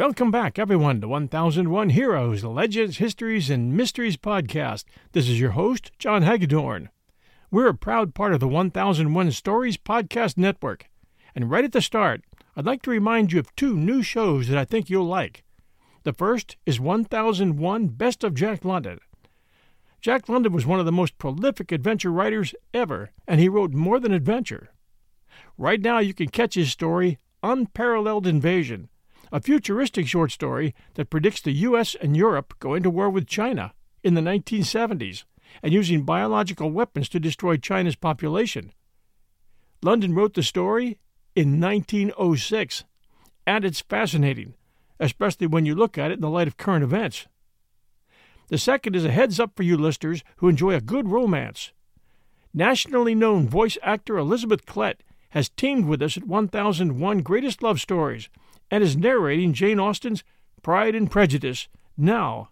[0.00, 4.84] Welcome back, everyone, to 1001 Heroes, Legends, Histories, and Mysteries podcast.
[5.12, 6.88] This is your host, John Hagedorn.
[7.50, 10.88] We're a proud part of the 1001 Stories podcast network.
[11.34, 12.22] And right at the start,
[12.56, 15.44] I'd like to remind you of two new shows that I think you'll like.
[16.04, 19.00] The first is 1001 Best of Jack London.
[20.00, 24.00] Jack London was one of the most prolific adventure writers ever, and he wrote more
[24.00, 24.70] than adventure.
[25.58, 28.88] Right now, you can catch his story, Unparalleled Invasion,
[29.32, 31.94] a futuristic short story that predicts the U.S.
[32.00, 35.24] and Europe going to war with China in the 1970s
[35.62, 38.72] and using biological weapons to destroy China's population.
[39.82, 40.98] London wrote the story
[41.34, 42.84] in 1906,
[43.46, 44.54] and it's fascinating,
[44.98, 47.26] especially when you look at it in the light of current events.
[48.48, 51.72] The second is a heads up for you listeners who enjoy a good romance.
[52.52, 54.96] Nationally known voice actor Elizabeth Klett
[55.30, 58.28] has teamed with us at 1001 Greatest Love Stories
[58.70, 60.22] and is narrating Jane Austen's
[60.62, 62.50] Pride and Prejudice now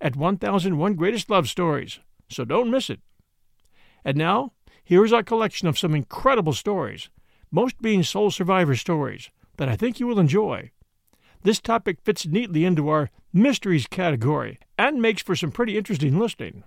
[0.00, 3.00] at 1001 Greatest Love Stories, so don't miss it.
[4.04, 7.10] And now, here is our collection of some incredible stories,
[7.50, 10.70] most being sole survivor stories, that I think you will enjoy.
[11.42, 16.64] This topic fits neatly into our mysteries category and makes for some pretty interesting listening.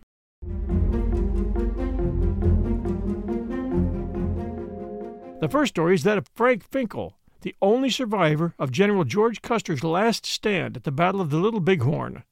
[5.41, 9.83] The first story is that of Frank Finkel, the only survivor of General George Custer's
[9.83, 12.23] last stand at the Battle of the Little Bighorn.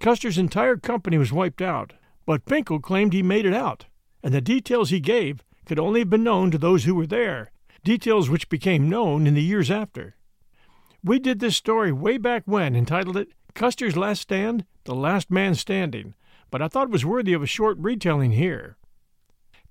[0.00, 1.92] Custer's entire company was wiped out,
[2.26, 3.86] but Finkel claimed he made it out,
[4.24, 7.52] and the details he gave could only have been known to those who were there,
[7.84, 10.16] details which became known in the years after.
[11.02, 15.54] We did this story way back when, entitled it Custer's Last Stand The Last Man
[15.54, 16.14] Standing,
[16.50, 18.78] but I thought it was worthy of a short retelling here.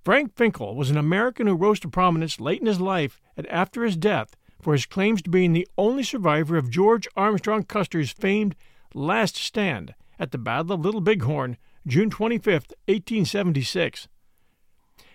[0.06, 3.84] Frank Finkel was an American who rose to prominence late in his life and after
[3.84, 8.56] his death for his claims to being the only survivor of George Armstrong Custer's famed
[8.94, 14.08] Last Stand at the Battle of Little Bighorn, June 25, 1876.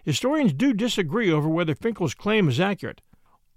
[0.04, 3.00] Historians do disagree over whether Finkel's claim is accurate,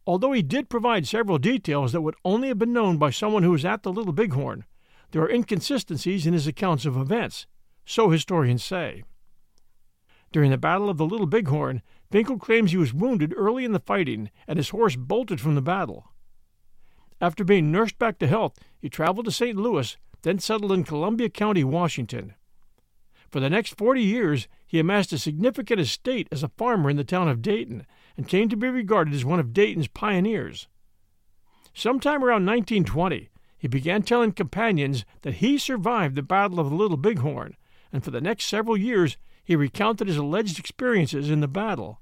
[0.07, 3.51] although he did provide several details that would only have been known by someone who
[3.51, 4.65] was at the Little Bighorn.
[5.11, 7.47] There are inconsistencies in his accounts of events,
[7.85, 9.03] so historians say.
[10.31, 13.79] During the Battle of the Little Bighorn, Finkel claims he was wounded early in the
[13.79, 16.11] fighting and his horse bolted from the battle.
[17.21, 19.55] After being nursed back to health, he traveled to St.
[19.55, 22.33] Louis, then settled in Columbia County, Washington.
[23.29, 27.05] For the next forty years, he amassed a significant estate as a farmer in the
[27.05, 27.85] town of Dayton
[28.17, 30.67] and came to be regarded as one of Dayton's pioneers.
[31.73, 36.97] Sometime around 1920, he began telling companions that he survived the Battle of the Little
[36.97, 37.55] Bighorn,
[37.93, 39.17] and for the next several years
[39.51, 41.99] he recounted his alleged experiences in the battle.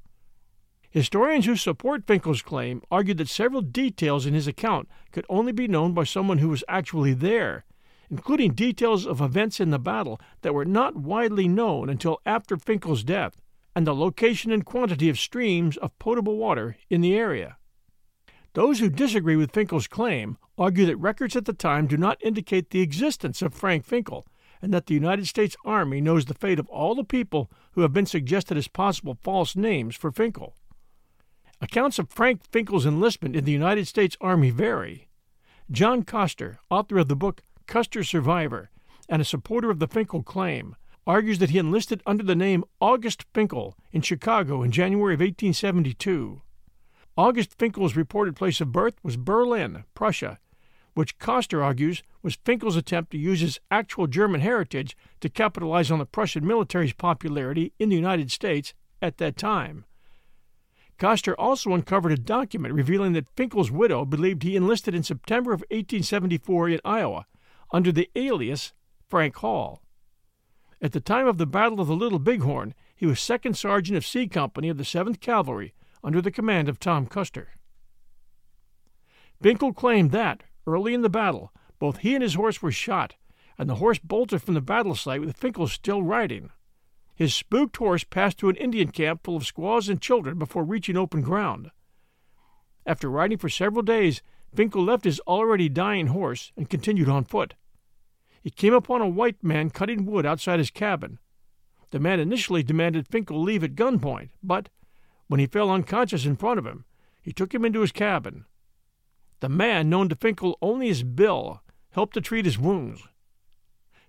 [0.92, 5.68] Historians who support Finkel's claim argue that several details in his account could only be
[5.68, 7.66] known by someone who was actually there,
[8.08, 13.04] including details of events in the battle that were not widely known until after Finkel's
[13.04, 13.42] death,
[13.76, 17.58] and the location and quantity of streams of potable water in the area.
[18.54, 22.70] Those who disagree with Finkel's claim argue that records at the time do not indicate
[22.70, 24.28] the existence of Frank Finkel
[24.62, 27.94] and that the United States Army knows the fate of all the people who have
[27.94, 30.56] been suggested as possible false names for Finkel.
[31.62, 35.10] Accounts of Frank Finkel's enlistment in the United States Army vary.
[35.72, 38.70] John Koster, author of the book Custer Survivor
[39.08, 43.26] and a supporter of the Finkel claim, argues that he enlisted under the name August
[43.34, 46.42] Finkel in Chicago in January of 1872.
[47.18, 50.40] August Finkel's reported place of birth was Berlin, Prussia,
[51.00, 55.98] which Koster argues was Finkel's attempt to use his actual German heritage to capitalize on
[55.98, 59.86] the Prussian military's popularity in the United States at that time.
[60.98, 65.62] Koster also uncovered a document revealing that Finkel's widow believed he enlisted in September of
[65.70, 67.26] 1874 in Iowa
[67.72, 68.74] under the alias
[69.10, 69.82] Frank Hall.
[70.82, 74.06] At the time of the Battle of the Little Bighorn, he was second sergeant of
[74.06, 75.74] C Company of the 7th Cavalry
[76.04, 77.52] under the command of Tom Custer.
[79.42, 83.16] Finkel claimed that, Early in the battle, both he and his horse were shot,
[83.58, 86.52] and the horse bolted from the battle site with Finkel still riding.
[87.16, 90.96] His spooked horse passed through an Indian camp full of squaws and children before reaching
[90.96, 91.72] open ground.
[92.86, 94.22] After riding for several days,
[94.54, 97.56] Finkel left his already dying horse and continued on foot.
[98.40, 101.18] He came upon a white man cutting wood outside his cabin.
[101.90, 104.70] The man initially demanded Finkel leave at gunpoint, but,
[105.26, 106.86] when he fell unconscious in front of him,
[107.24, 108.46] he took him into his cabin.
[109.40, 113.04] The man, known to Finkel only as Bill, helped to treat his wounds.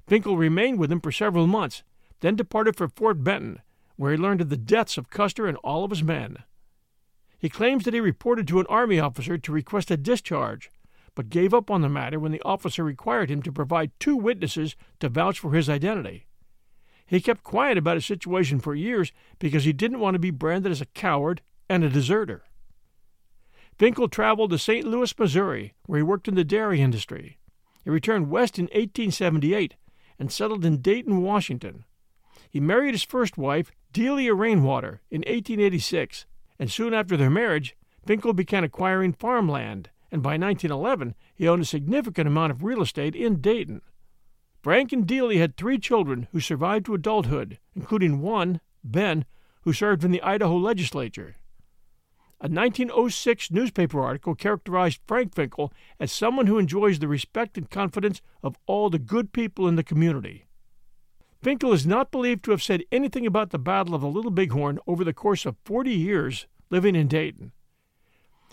[0.06, 1.82] Finkel remained with him for several months,
[2.20, 3.60] then departed for Fort Benton,
[3.96, 6.38] where he learned of the deaths of Custer and all of his men.
[7.38, 10.70] He claims that he reported to an army officer to request a discharge,
[11.14, 14.76] but gave up on the matter when the officer required him to provide two witnesses
[14.98, 16.26] to vouch for his identity.
[17.06, 20.70] He kept quiet about his situation for years because he didn't want to be branded
[20.70, 22.44] as a coward and a deserter.
[23.80, 24.86] Finkel traveled to St.
[24.86, 27.38] Louis, Missouri, where he worked in the dairy industry.
[27.82, 29.74] He returned west in 1878
[30.18, 31.86] and settled in Dayton, Washington.
[32.50, 36.26] He married his first wife, Delia Rainwater, in 1886,
[36.58, 37.74] and soon after their marriage,
[38.04, 43.16] Finkel began acquiring farmland, and by 1911 he owned a significant amount of real estate
[43.16, 43.80] in Dayton.
[44.60, 49.24] Frank and Delia had three children who survived to adulthood, including one, Ben,
[49.62, 51.36] who served in the Idaho legislature.
[52.42, 58.22] A 1906 newspaper article characterized Frank Finkel as someone who enjoys the respect and confidence
[58.42, 60.46] of all the good people in the community.
[61.42, 64.78] Finkel is not believed to have said anything about the Battle of the Little Bighorn
[64.86, 67.52] over the course of 40 years living in Dayton.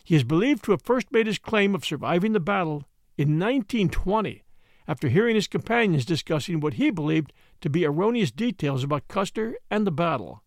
[0.04, 2.84] He is believed to have first made his claim of surviving the battle
[3.18, 4.44] in 1920
[4.86, 7.32] after hearing his companions discussing what he believed
[7.62, 10.44] to be erroneous details about Custer and the battle.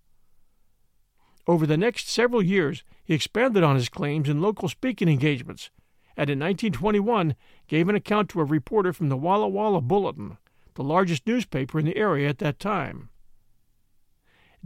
[1.47, 5.71] Over the next several years, he expanded on his claims in local speaking engagements,
[6.17, 7.35] and in 1921
[7.67, 10.37] gave an account to a reporter from the Walla Walla Bulletin,
[10.75, 13.09] the largest newspaper in the area at that time.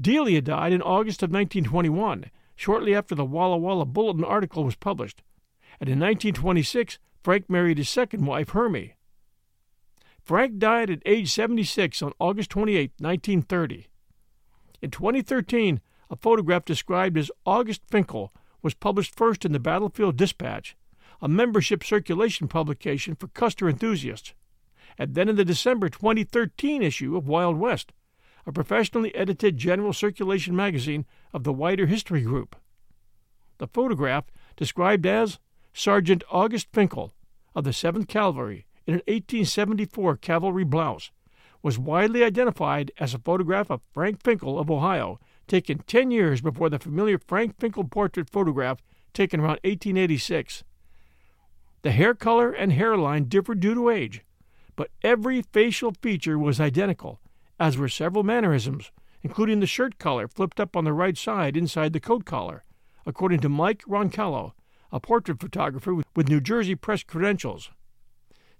[0.01, 5.23] Delia died in August of 1921 shortly after the Walla Walla Bulletin article was published,
[5.81, 8.95] and in 1926 Frank married his second wife, Hermie.
[10.21, 13.87] Frank died at age 76 on August 28, 1930.
[14.83, 15.81] In 2013,
[16.15, 18.33] a photograph described as August Finkel
[18.63, 20.77] was published first in the Battlefield Dispatch,
[21.21, 24.33] a membership circulation publication for Custer enthusiasts,
[24.97, 27.93] and then in the December 2013 issue of Wild West,
[28.47, 32.55] a professionally edited general circulation magazine of the wider history group.
[33.59, 35.41] The photograph, described as
[35.73, 37.13] Sergeant August Finkel
[37.57, 41.11] of the 7th Cavalry in an 1874 cavalry blouse,
[41.61, 46.71] was widely identified as a photograph of Frank Finkel of Ohio, taken 10 years before
[46.71, 48.79] the familiar Frank Finkel portrait photograph
[49.13, 50.65] taken around 1886.
[51.83, 54.23] The hair color and hairline differed due to age,
[54.77, 57.21] but every facial feature was identical,
[57.61, 58.91] as were several mannerisms,
[59.23, 62.65] including the shirt collar flipped up on the right side inside the coat collar,
[63.07, 64.55] according to Mike Roncallo,
[64.91, 67.71] a portrait photographer with New Jersey press credentials.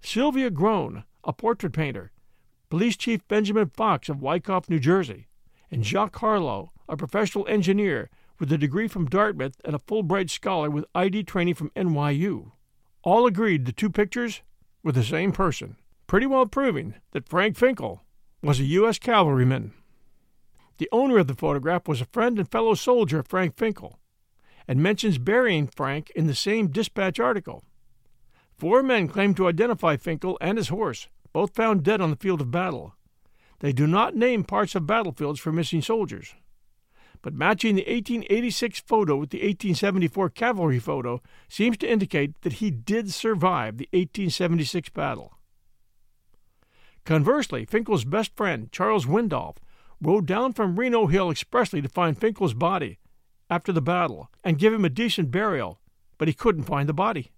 [0.01, 2.13] Sylvia Groen, a portrait painter,
[2.69, 5.29] Police Chief Benjamin Fox of Wyckoff, New Jersey,
[5.71, 10.71] and Jacques Harlow, a professional engineer with a degree from Dartmouth and a Fulbright scholar
[10.71, 12.53] with ID training from NYU.
[13.03, 14.43] All agreed the two pictures
[14.83, 15.77] were the same person,
[16.07, 18.03] pretty well proving that Frank Finkel
[18.43, 18.99] was a U.S.
[18.99, 19.73] cavalryman.
[20.79, 23.99] The owner of the photograph was a friend and fellow soldier of Frank Finkel,
[24.67, 27.63] and mentions burying Frank in the same dispatch article.
[28.57, 32.41] Four men claim to identify Finkel and his horse, both found dead on the field
[32.41, 32.95] of battle.
[33.61, 36.35] They do not name parts of battlefields for missing soldiers.
[37.25, 42.71] But matching the 1886 photo with the 1874 cavalry photo seems to indicate that he
[42.71, 45.33] did survive the 1876 battle.
[47.07, 49.57] Conversely, Finkel's best friend, Charles Windolph,
[50.03, 52.99] rode down from Reno Hill expressly to find Finkel's body
[53.49, 55.81] after the battle and give him a decent burial,
[56.19, 57.33] but he couldn't find the body.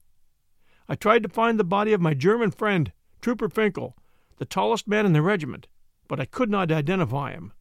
[0.88, 2.90] I tried to find the body of my German friend,
[3.20, 3.96] Trooper Finkel,
[4.38, 5.68] the tallest man in the regiment,
[6.08, 7.52] but I could not identify him.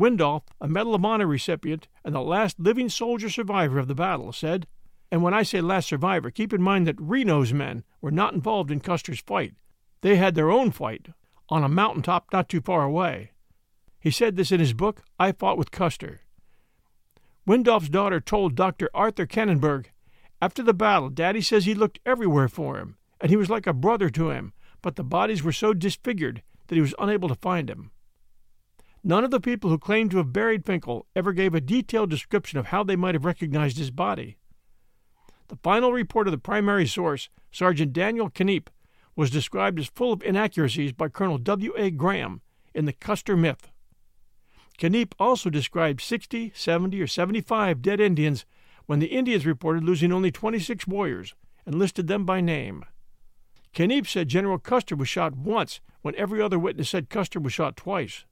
[0.00, 4.32] Windolph, a Medal of Honor recipient and the last living soldier survivor of the battle,
[4.32, 4.66] said,
[5.12, 8.70] and when I say last survivor, keep in mind that Reno's men were not involved
[8.70, 9.54] in Custer's fight,
[10.00, 11.08] they had their own fight
[11.50, 13.32] on a mountaintop not too far away.
[13.98, 16.22] He said this in his book, I Fought with Custer.
[17.46, 18.88] Windolph's daughter told Dr.
[18.94, 19.86] Arthur Kennenberg,
[20.40, 23.74] After the battle, Daddy says he looked everywhere for him, and he was like a
[23.74, 27.68] brother to him, but the bodies were so disfigured that he was unable to find
[27.68, 27.90] him.
[29.02, 32.58] None of the people who claimed to have buried Finkel ever gave a detailed description
[32.58, 34.36] of how they might have recognized his body.
[35.48, 38.68] The final report of the primary source, Sergeant Daniel Kneep,
[39.16, 41.72] was described as full of inaccuracies by Colonel W.
[41.76, 41.90] A.
[41.90, 42.42] Graham
[42.74, 43.70] in the Custer Myth.
[44.78, 48.44] Kneep also described 60, 70, or 75 dead Indians
[48.86, 51.34] when the Indians reported losing only 26 warriors
[51.66, 52.84] and listed them by name.
[53.74, 57.76] Kneep said General Custer was shot once when every other witness said Custer was shot
[57.76, 58.24] twice.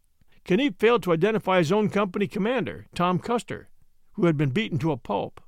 [0.48, 3.68] Kneep failed to identify his own company commander, Tom Custer,
[4.12, 5.40] who had been beaten to a pulp.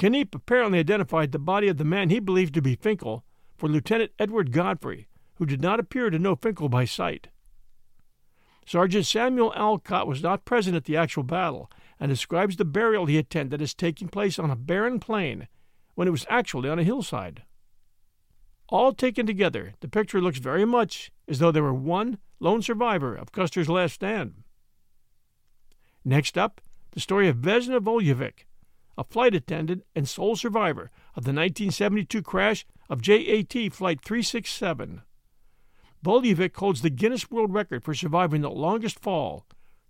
[0.00, 3.24] Kneep apparently identified the body of the man he believed to be Finkel
[3.56, 7.28] for Lieutenant Edward Godfrey, who did not appear to know Finkel by sight.
[8.64, 13.18] Sergeant Samuel Alcott was not present at the actual battle and describes the burial he
[13.18, 15.48] attended as taking place on a barren plain
[15.94, 17.42] when it was actually on a hillside.
[18.68, 23.14] All taken together, the picture looks very much as though there were one lone survivor
[23.14, 24.44] of Custer's last stand.
[26.04, 26.60] Next up,
[26.92, 28.46] the story of Vesna Voljevic,
[28.96, 35.02] a flight attendant and sole survivor of the 1972 crash of JAT Flight 367.
[36.04, 39.46] Voljevic holds the Guinness World Record for surviving the longest fall,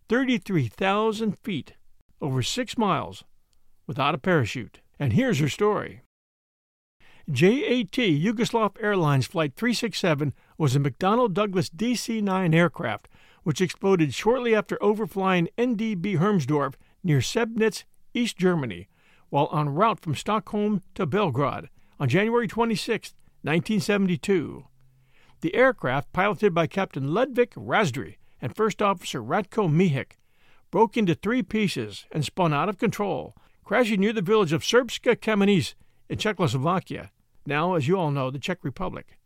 [0.08, 1.74] 33,000 feet,
[2.20, 3.24] over six miles,
[3.86, 4.80] without a parachute.
[4.98, 6.02] And here's her story.
[7.30, 13.08] JAT Yugoslav Airlines Flight 367 was a McDonnell Douglas DC 9 aircraft
[13.44, 18.88] which exploded shortly after overflying NDB Hermsdorf near Sebnitz, East Germany,
[19.30, 24.66] while en route from Stockholm to Belgrade on January 26, 1972.
[25.40, 30.18] The aircraft, piloted by Captain Ludvik Razdry and First Officer Ratko Mihik,
[30.70, 33.34] broke into three pieces and spun out of control,
[33.64, 35.74] crashing near the village of Serbska Kamenice
[36.08, 37.12] in Czechoslovakia
[37.46, 39.17] now, as you all know, the Czech Republic.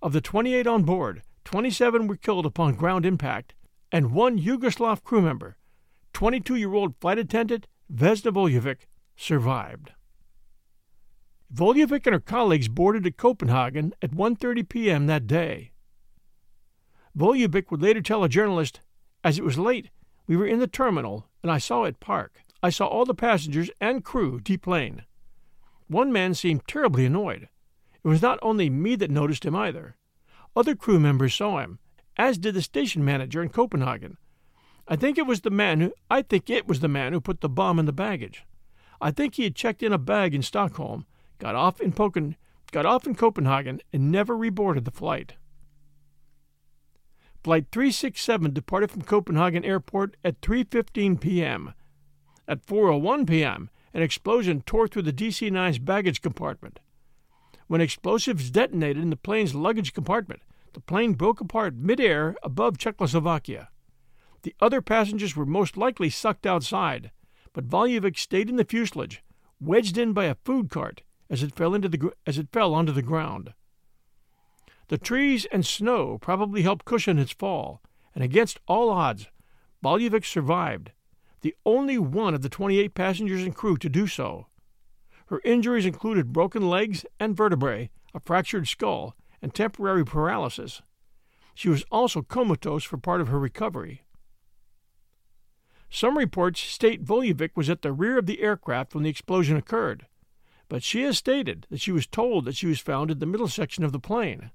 [0.00, 3.54] Of the 28 on board, 27 were killed upon ground impact,
[3.90, 5.56] and one Yugoslav crew member,
[6.12, 8.86] 22 year old flight attendant Vesna Voljevic,
[9.16, 9.92] survived.
[11.52, 15.06] Voljevic and her colleagues boarded at Copenhagen at 1:30 p.m.
[15.06, 15.72] that day.
[17.16, 18.80] Voljevic would later tell a journalist,
[19.24, 19.90] "As it was late,
[20.26, 22.40] we were in the terminal and I saw it park.
[22.62, 25.04] I saw all the passengers and crew deplane.
[25.86, 27.48] One man seemed terribly annoyed.
[28.08, 29.94] It was not only me that noticed him either.
[30.56, 31.78] Other crew members saw him,
[32.16, 34.16] as did the station manager in Copenhagen.
[34.88, 37.42] I think it was the man who I think it was the man who put
[37.42, 38.46] the bomb in the baggage.
[38.98, 41.04] I think he had checked in a bag in Stockholm,
[41.38, 42.36] got off in Poken,
[42.72, 45.34] got off in Copenhagen, and never reboarded the flight.
[47.44, 51.74] Flight 367 departed from Copenhagen Airport at 3:15 p.m.
[52.48, 56.80] At 4:01 p.m., an explosion tore through the DC 9's baggage compartment.
[57.68, 63.68] When explosives detonated in the plane's luggage compartment, the plane broke apart midair above Czechoslovakia.
[64.42, 67.10] The other passengers were most likely sucked outside,
[67.52, 69.22] but Voljevic stayed in the fuselage,
[69.60, 72.92] wedged in by a food cart as it fell into the as it fell onto
[72.92, 73.52] the ground.
[74.88, 77.82] The trees and snow probably helped cushion its fall,
[78.14, 79.28] and against all odds,
[79.84, 80.92] Voljevic survived
[81.40, 84.46] the only one of the 28 passengers and crew to do so.
[85.28, 90.80] Her injuries included broken legs and vertebrae, a fractured skull, and temporary paralysis.
[91.54, 94.02] She was also comatose for part of her recovery.
[95.90, 100.06] Some reports state Voljevic was at the rear of the aircraft when the explosion occurred,
[100.68, 103.48] but she has stated that she was told that she was found in the middle
[103.48, 104.50] section of the plane.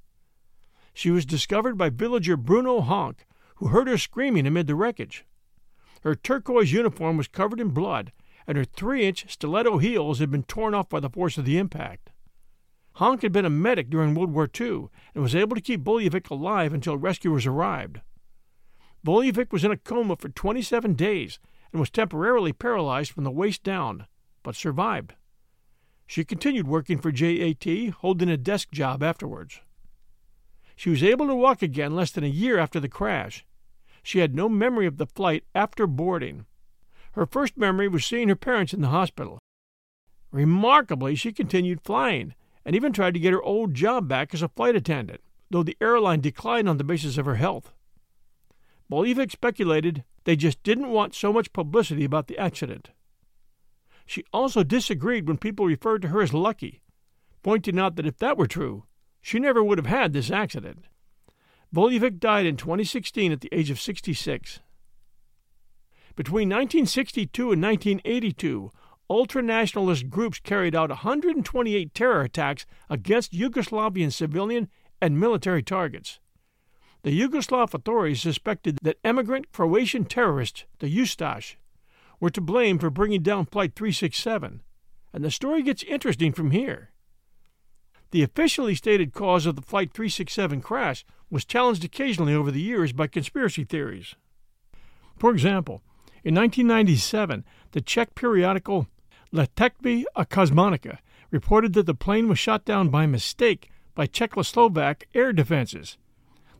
[0.93, 3.25] She was discovered by villager Bruno Honk,
[3.55, 5.25] who heard her screaming amid the wreckage.
[6.01, 8.11] Her turquoise uniform was covered in blood,
[8.47, 11.57] and her three inch stiletto heels had been torn off by the force of the
[11.57, 12.11] impact.
[12.93, 16.29] Honk had been a medic during World War II and was able to keep Voljevic
[16.29, 18.01] alive until rescuers arrived.
[19.05, 21.39] Voljevic was in a coma for 27 days
[21.71, 24.05] and was temporarily paralyzed from the waist down,
[24.43, 25.15] but survived.
[26.05, 29.61] She continued working for JAT, holding a desk job afterwards.
[30.75, 33.45] She was able to walk again less than a year after the crash
[34.03, 36.45] she had no memory of the flight after boarding.
[37.13, 39.39] Her first memory was seeing her parents in the hospital.
[40.31, 42.33] Remarkably, she continued flying
[42.65, 45.77] and even tried to get her old job back as a flight attendant, though the
[45.79, 47.71] airline declined on the basis of her health.
[48.89, 52.89] Voljevic speculated they just didn't want so much publicity about the accident.
[54.05, 56.81] She also disagreed when people referred to her as lucky,
[57.41, 58.85] pointing out that if that were true,
[59.21, 60.85] she never would have had this accident.
[61.73, 64.59] Voljevic died in 2016 at the age of 66.
[66.15, 68.71] Between 1962 and 1982,
[69.09, 74.69] ultranationalist groups carried out 128 terror attacks against Yugoslavian civilian
[75.01, 76.19] and military targets.
[77.01, 81.55] The Yugoslav authorities suspected that emigrant Croatian terrorists, the Ustash,
[82.19, 84.61] were to blame for bringing down Flight 367,
[85.11, 86.91] and the story gets interesting from here.
[88.11, 92.93] The officially stated cause of the Flight 367 crash was challenged occasionally over the years
[92.93, 94.15] by conspiracy theories.
[95.17, 95.81] For example,
[96.23, 98.87] in 1997, the Czech periodical
[99.33, 100.99] Letectví a Kosmonika
[101.31, 105.97] reported that the plane was shot down by mistake by Czechoslovak air defenses.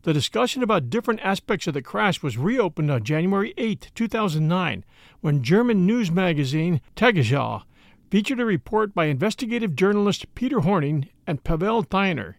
[0.02, 4.84] The discussion about different aspects of the crash was reopened on January 8, 2009,
[5.22, 7.64] when German news magazine Tagesschau
[8.12, 12.36] featured a report by investigative journalist Peter Hornung and Pavel Theiner.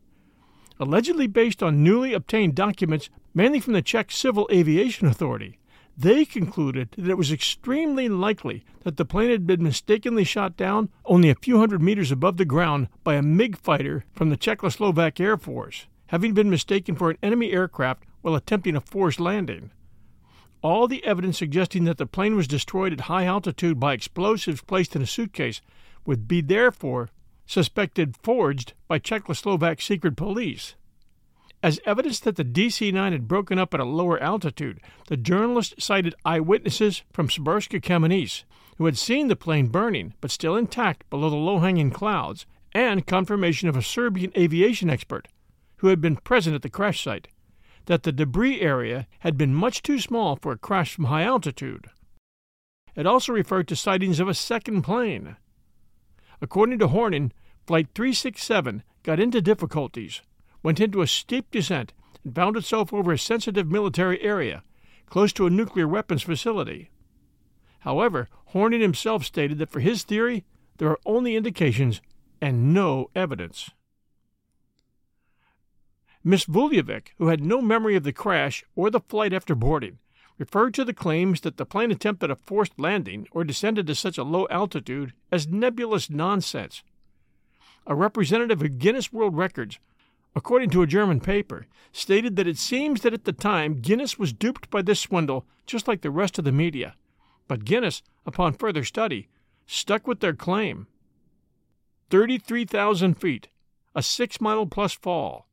[0.78, 5.58] Allegedly based on newly obtained documents mainly from the Czech Civil Aviation Authority,
[5.96, 10.88] They concluded that it was extremely likely that the plane had been mistakenly shot down
[11.04, 15.20] only a few hundred meters above the ground by a MiG fighter from the Czechoslovak
[15.20, 19.70] Air Force, having been mistaken for an enemy aircraft while attempting a forced landing.
[20.62, 24.96] All the evidence suggesting that the plane was destroyed at high altitude by explosives placed
[24.96, 25.60] in a suitcase
[26.06, 27.10] would be therefore
[27.46, 30.74] suspected forged by Czechoslovak secret police.
[31.64, 35.80] As evidence that the DC 9 had broken up at a lower altitude, the journalist
[35.80, 38.44] cited eyewitnesses from Sberska Kamenets
[38.76, 42.44] who had seen the plane burning but still intact below the low hanging clouds,
[42.74, 45.26] and confirmation of a Serbian aviation expert
[45.78, 47.28] who had been present at the crash site
[47.86, 51.86] that the debris area had been much too small for a crash from high altitude.
[52.94, 55.36] It also referred to sightings of a second plane.
[56.42, 57.32] According to Hornung,
[57.66, 60.20] Flight 367 got into difficulties
[60.64, 61.92] went into a steep descent
[62.24, 64.64] and found itself over a sensitive military area,
[65.06, 66.90] close to a nuclear weapons facility.
[67.80, 70.44] However, Hornung himself stated that for his theory,
[70.78, 72.00] there are only indications
[72.40, 73.70] and no evidence.
[76.24, 79.98] Miss Vuljevic, who had no memory of the crash or the flight after boarding,
[80.38, 84.16] referred to the claims that the plane attempted a forced landing or descended to such
[84.16, 86.82] a low altitude as nebulous nonsense.
[87.86, 89.78] A representative of Guinness World Records
[90.34, 94.32] according to a German paper, stated that it seems that at the time Guinness was
[94.32, 96.94] duped by this swindle just like the rest of the media.
[97.48, 99.28] But Guinness, upon further study,
[99.66, 100.86] stuck with their claim
[102.10, 103.48] 33,000 feet,
[103.94, 105.46] a six mile plus fall.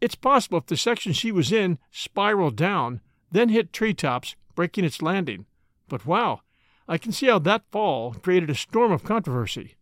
[0.00, 3.00] It's possible if the section she was in spiraled down,
[3.30, 5.46] then hit treetops, breaking its landing.
[5.88, 6.40] But wow,
[6.88, 9.76] I can see how that fall created a storm of controversy.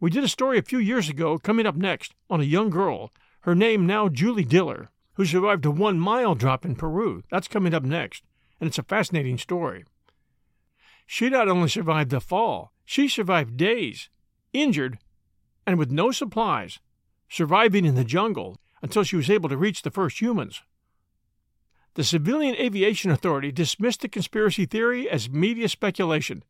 [0.00, 3.12] We did a story a few years ago, coming up next, on a young girl,
[3.40, 7.22] her name now Julie Diller, who survived a one mile drop in Peru.
[7.30, 8.24] That's coming up next,
[8.60, 9.84] and it's a fascinating story.
[11.06, 14.08] She not only survived the fall, she survived days,
[14.52, 14.98] injured,
[15.66, 16.80] and with no supplies,
[17.28, 20.62] surviving in the jungle until she was able to reach the first humans.
[21.94, 26.42] The Civilian Aviation Authority dismissed the conspiracy theory as media speculation.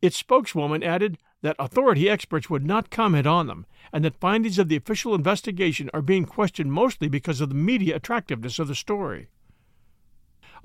[0.00, 4.70] Its spokeswoman added that authority experts would not comment on them, and that findings of
[4.70, 9.28] the official investigation are being questioned mostly because of the media attractiveness of the story.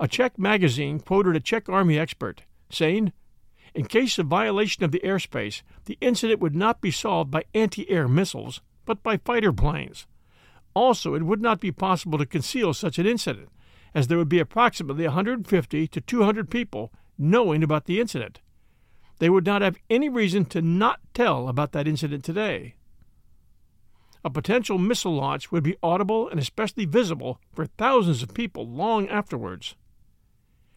[0.00, 3.12] A Czech magazine quoted a Czech army expert, saying,
[3.74, 7.88] In case of violation of the airspace, the incident would not be solved by anti
[7.90, 10.06] air missiles, but by fighter planes.
[10.72, 13.50] Also, it would not be possible to conceal such an incident,
[13.94, 18.40] as there would be approximately 150 to 200 people knowing about the incident
[19.20, 22.74] they would not have any reason to not tell about that incident today.
[24.24, 29.08] A potential missile launch would be audible and especially visible for thousands of people long
[29.08, 29.76] afterwards.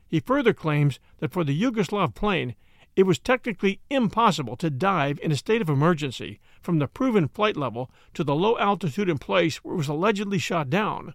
[0.08, 2.56] He further claims that for the Yugoslav plane,
[2.95, 7.58] it was technically impossible to dive in a state of emergency from the proven flight
[7.58, 11.13] level to the low altitude in place where it was allegedly shot down.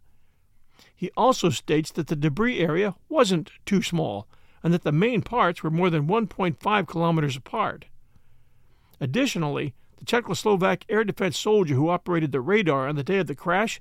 [0.97, 4.27] He also states that the debris area wasn't too small
[4.63, 7.87] and that the main parts were more than 1.5 kilometers apart.
[9.01, 13.35] Additionally, the Czechoslovak air defense soldier who operated the radar on the day of the
[13.35, 13.81] crash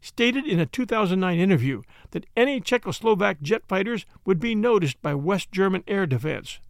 [0.00, 5.50] stated in a 2009 interview that any Czechoslovak jet fighters would be noticed by West
[5.50, 6.60] German air defense.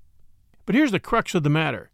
[0.67, 1.91] But here's the crux of the matter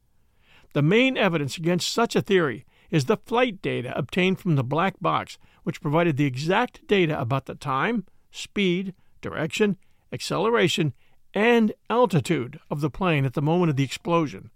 [0.73, 4.95] the main evidence against such a theory is the flight data obtained from the black
[5.01, 9.77] box, which provided the exact data about the time, speed, direction,
[10.13, 10.93] acceleration,
[11.35, 14.51] and altitude of the plane at the moment of the explosion.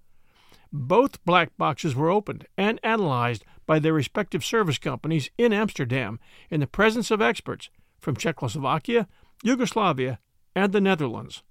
[0.72, 6.18] Both black boxes were opened and analyzed by their respective service companies in Amsterdam
[6.50, 9.06] in the presence of experts from Czechoslovakia,
[9.42, 10.18] Yugoslavia,
[10.54, 11.42] and the Netherlands.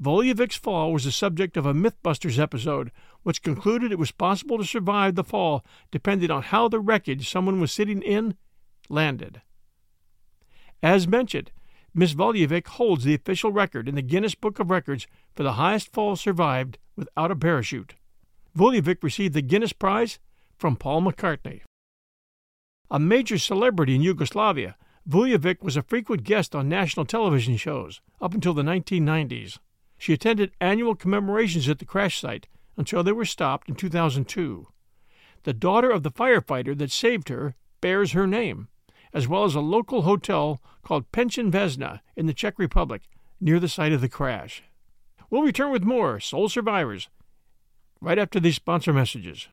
[0.00, 4.64] Voljevic's fall was the subject of a Mythbusters episode, which concluded it was possible to
[4.64, 8.36] survive the fall depending on how the wreckage someone was sitting in
[8.88, 9.42] landed.
[10.82, 11.50] As mentioned,
[11.94, 15.92] Miss Voljevic holds the official record in the Guinness Book of Records for the highest
[15.92, 17.94] fall survived without a parachute.
[18.56, 20.18] Voljevic received the Guinness Prize
[20.58, 21.62] from Paul McCartney.
[22.90, 24.76] A major celebrity in Yugoslavia,
[25.08, 29.58] Vujovic was a frequent guest on national television shows up until the 1990s.
[29.96, 32.46] She attended annual commemorations at the crash site
[32.76, 34.68] until they were stopped in 2002.
[35.44, 38.68] The daughter of the firefighter that saved her bears her name
[39.12, 43.02] as well as a local hotel called Pension Vesna in the Czech Republic
[43.42, 44.62] near the site of the crash.
[45.28, 47.10] We'll return with more Sole Survivors
[48.00, 49.48] right after these sponsor messages.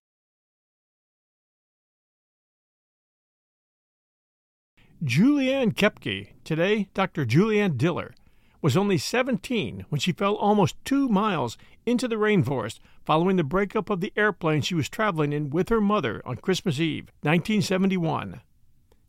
[5.03, 7.25] Julianne Koepcke, today Dr.
[7.25, 8.15] Julianne Diller,
[8.61, 13.89] was only 17 when she fell almost two miles into the rainforest following the breakup
[13.89, 18.39] of the airplane she was traveling in with her mother on Christmas Eve, 1971.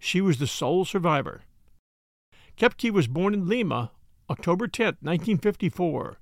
[0.00, 1.42] She was the sole survivor.
[2.56, 3.90] Koepcke was born in Lima,
[4.30, 6.16] October 10, 1954.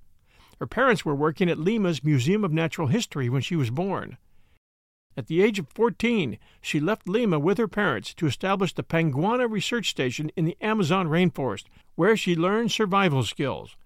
[0.58, 4.18] Her parents were working at Lima's Museum of Natural History when she was born.
[5.16, 9.48] At the age of 14, she left Lima with her parents to establish the Panguana
[9.48, 13.76] Research Station in the Amazon rainforest, where she learned survival skills.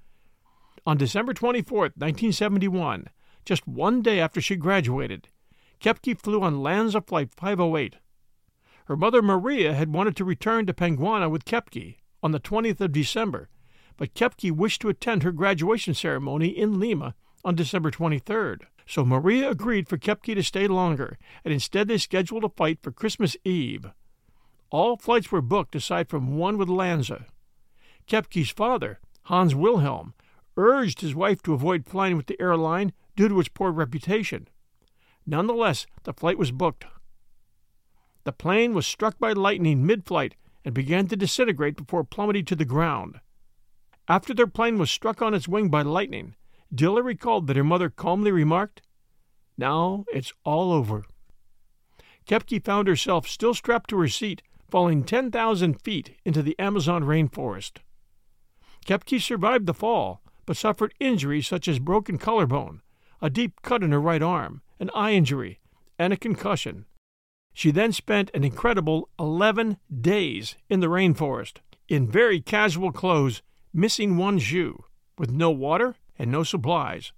[0.86, 3.10] On December 24, 1971,
[3.44, 5.28] just one day after she graduated,
[5.82, 7.96] Koepcke flew on LANSA Flight 508.
[8.86, 12.92] Her mother Maria had wanted to return to Panguana with Koepcke on the 20th of
[12.92, 13.48] December,
[13.96, 18.62] but Koepcke wished to attend her graduation ceremony in Lima on December 23rd.
[18.86, 22.90] So Maria agreed for Koepcke to stay longer, and instead they scheduled a flight for
[22.90, 23.86] Christmas Eve.
[24.70, 27.26] All flights were booked aside from one with LANSA.
[28.08, 30.14] Koepcke's father, Hans Wilhelm,
[30.56, 34.48] urged his wife to avoid flying with the airline due to its poor reputation.
[35.26, 36.86] Nonetheless, the flight was booked.
[38.24, 42.56] The plane was struck by lightning mid flight and began to disintegrate before plummeting to
[42.56, 43.20] the ground.
[44.08, 46.34] After their plane was struck on its wing by lightning,
[46.74, 48.82] Diller recalled that her mother calmly remarked,
[49.56, 51.04] Now it's all over.
[52.26, 57.78] Koepcke found herself still strapped to her seat, falling 10,000 feet into the Amazon rainforest.
[58.86, 62.82] Koepcke survived the fall, but suffered injuries such as broken collarbone,
[63.20, 65.60] a deep cut in her right arm, an eye injury,
[65.98, 66.86] and a concussion.
[67.58, 71.56] She then spent an incredible 11 days in the rainforest,
[71.88, 73.42] in very casual clothes,
[73.74, 74.84] missing one shoe,
[75.18, 77.12] with no water and no supplies.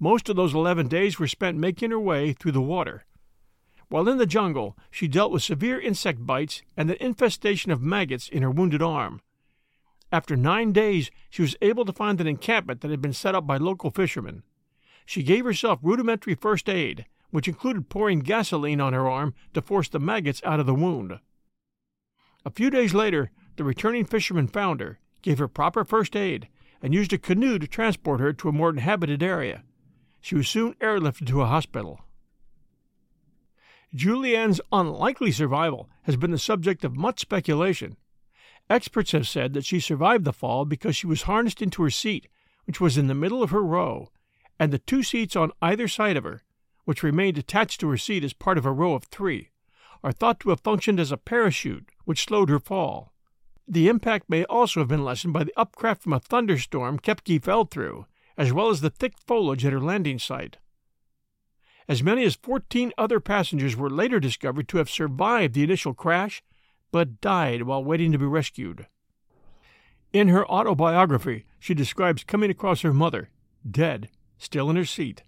[0.00, 3.04] Most of those 11 days were spent making her way through the water.
[3.90, 8.30] While in the jungle, she dealt with severe insect bites and an infestation of maggots
[8.30, 9.20] in her wounded arm.
[10.10, 13.46] After nine days, she was able to find an encampment that had been set up
[13.46, 14.44] by local fishermen.
[15.04, 19.88] She gave herself rudimentary first aid, which included pouring gasoline on her arm to force
[19.88, 21.18] the maggots out of the wound.
[22.44, 26.48] A few days later, the returning fisherman found her, gave her proper first aid,
[26.82, 29.64] and used a canoe to transport her to a more inhabited area.
[30.20, 32.00] She was soon airlifted to a hospital.
[33.94, 37.96] Julianne's unlikely survival has been the subject of much speculation.
[38.68, 42.28] Experts have said that she survived the fall because she was harnessed into her seat,
[42.64, 44.10] which was in the middle of her row,
[44.58, 46.42] and the two seats on either side of her,
[46.84, 49.50] which remained attached to her seat as part of a row of three,
[50.02, 53.12] are thought to have functioned as a parachute which slowed her fall.
[53.68, 57.64] The impact may also have been lessened by the updraft from a thunderstorm Koepcke fell
[57.64, 60.58] through, as well as the thick foliage at her landing site.
[61.88, 66.42] As many as 14 other passengers were later discovered to have survived the initial crash,
[66.90, 68.86] but died while waiting to be rescued.
[70.12, 73.30] In her autobiography, she describes coming across her mother,
[73.68, 75.22] dead, still in her seat.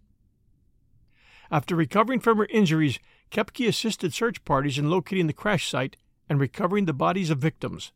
[1.55, 2.99] After recovering from her injuries,
[3.31, 5.97] Koepcke assisted search parties in locating the crash site
[6.29, 7.93] and recovering the bodies of victims.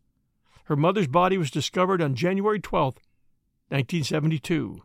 [0.67, 2.95] Her mother's body was discovered on January 12,
[3.71, 4.83] 1972.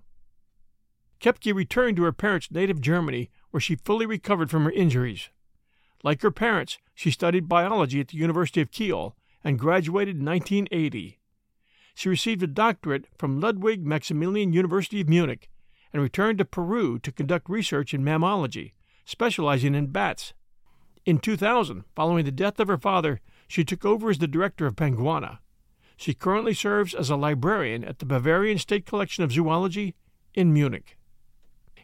[1.21, 5.29] Koepcke returned to her parents' native Germany, where she fully recovered from her injuries.
[6.03, 11.19] Like her parents, she studied biology at the University of Kiel and graduated in 1980.
[11.93, 15.47] She received a doctorate from Ludwig Maximilian University of Munich
[15.93, 18.73] and returned to Peru to conduct research in mammalogy,
[19.06, 20.34] specializing in bats.
[21.06, 24.75] In 2000, following the death of her father, she took over as the director of
[24.75, 25.39] Panguana.
[25.95, 29.95] She currently serves as a librarian at the Bavarian State Collection of Zoology
[30.34, 30.97] in Munich.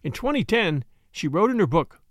[0.04, 2.02] In 2010, she wrote in her book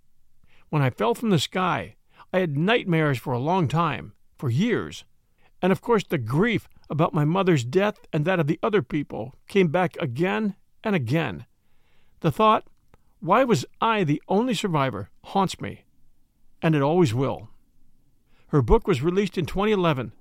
[0.69, 1.95] When I fell from the sky,
[2.31, 5.03] I had nightmares for a long time, for years.
[5.61, 9.35] And of course, the grief about my mother's death and that of the other people
[9.47, 11.45] came back again and again.
[12.21, 12.65] The thought,
[13.19, 15.83] why was I the only survivor, haunts me,
[16.61, 17.49] and it always will.
[18.47, 20.13] Her book was released in 2011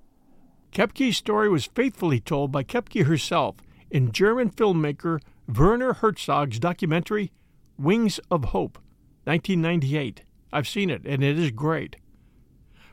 [0.72, 3.56] Koepcke's story was faithfully told by Koepcke herself
[3.90, 7.32] in German filmmaker Werner Herzog's documentary
[7.78, 8.78] Wings of Hope,
[9.24, 10.22] 1998.
[10.52, 11.96] I've seen it, and it is great.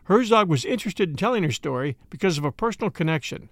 [0.06, 3.50] Herzog was interested in telling her story because of a personal connection.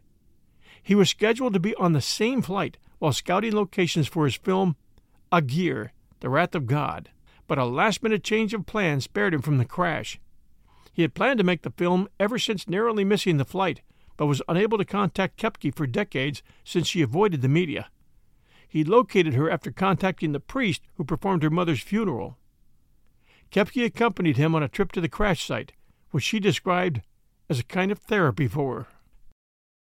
[0.82, 4.76] He was scheduled to be on the same flight while scouting locations for his film
[5.34, 7.10] Aguirre, The Wrath of God,
[7.48, 10.20] but a last minute change of plan spared him from the crash.
[10.94, 13.82] He had planned to make the film ever since narrowly missing the flight,
[14.16, 17.90] but was unable to contact Koepcke for decades since she avoided the media.
[18.68, 22.38] He located her after contacting the priest who performed her mother's funeral.
[23.52, 25.74] Koepcke accompanied him on a trip to the crash site,
[26.12, 27.02] which she described
[27.50, 28.88] as a kind of therapy for her.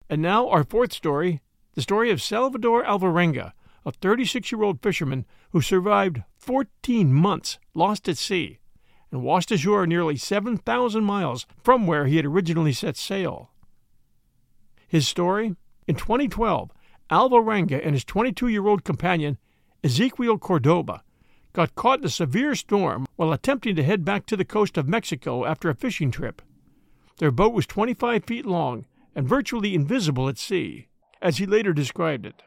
[0.10, 1.40] And now our fourth story,
[1.76, 3.54] The story of Salvador Alvarenga,
[3.86, 8.60] a 36 year old fisherman who survived 14 months lost at sea
[9.12, 13.52] and washed ashore nearly 7,000 miles from where he had originally set sail.
[14.88, 15.56] His story?
[15.88, 16.72] In 2012,
[17.10, 19.38] Alvarenga and his 22 year old companion,
[19.84, 21.04] Ezequiel Cordoba,
[21.54, 24.88] got caught in a severe storm while attempting to head back to the coast of
[24.88, 26.42] Mexico after a fishing trip.
[27.18, 30.88] Their boat was 25 feet long and virtually invisible at sea,
[31.22, 32.44] as he later described it.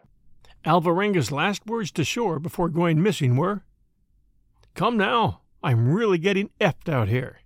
[0.64, 3.62] Alvarenga's last words to shore before going missing were,
[4.75, 7.40] Come now, I'm really getting effed out here.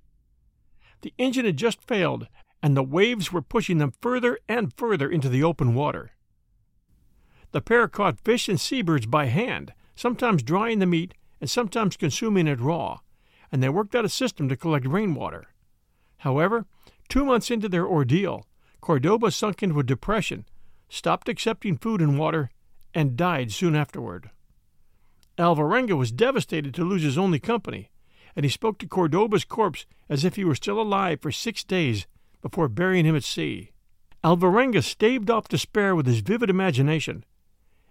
[1.00, 2.28] The engine had just failed,
[2.62, 6.12] and the waves were pushing them further and further into the open water.
[7.52, 12.46] The pair caught fish and seabirds by hand, sometimes drying the meat and sometimes consuming
[12.46, 12.98] it raw,
[13.50, 15.46] and they worked out a system to collect rainwater.
[16.18, 16.66] However,
[17.08, 18.46] two months into their ordeal,
[18.80, 20.44] Cordoba sunk into a depression,
[20.88, 22.50] stopped accepting food and water,
[22.96, 24.30] and died soon afterward.
[25.38, 27.90] Alvarenga was devastated to lose his only company,
[28.34, 32.06] and he spoke to Cordoba's corpse as if he were still alive for six days
[32.40, 33.70] before burying him at sea.
[34.24, 37.22] Alvarenga staved off despair with his vivid imagination,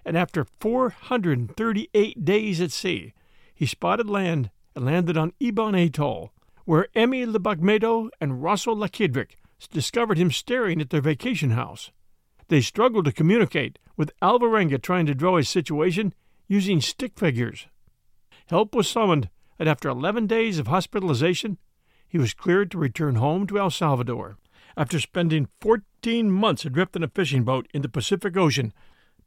[0.04, 3.13] and after 438 days at sea,
[3.54, 6.34] he spotted land and landed on Ebon Atoll,
[6.65, 9.38] where Emmy Lebagmedo and Rosso Lakidric
[9.72, 11.91] discovered him staring at their vacation house.
[12.47, 16.13] They struggled to communicate, with Alvarenga trying to draw his situation
[16.47, 17.67] using stick figures.
[18.47, 21.58] Help was summoned, and after 11 days of hospitalization,
[22.08, 24.38] he was cleared to return home to El Salvador
[24.77, 28.73] after spending 14 months adrift in a fishing boat in the Pacific Ocean,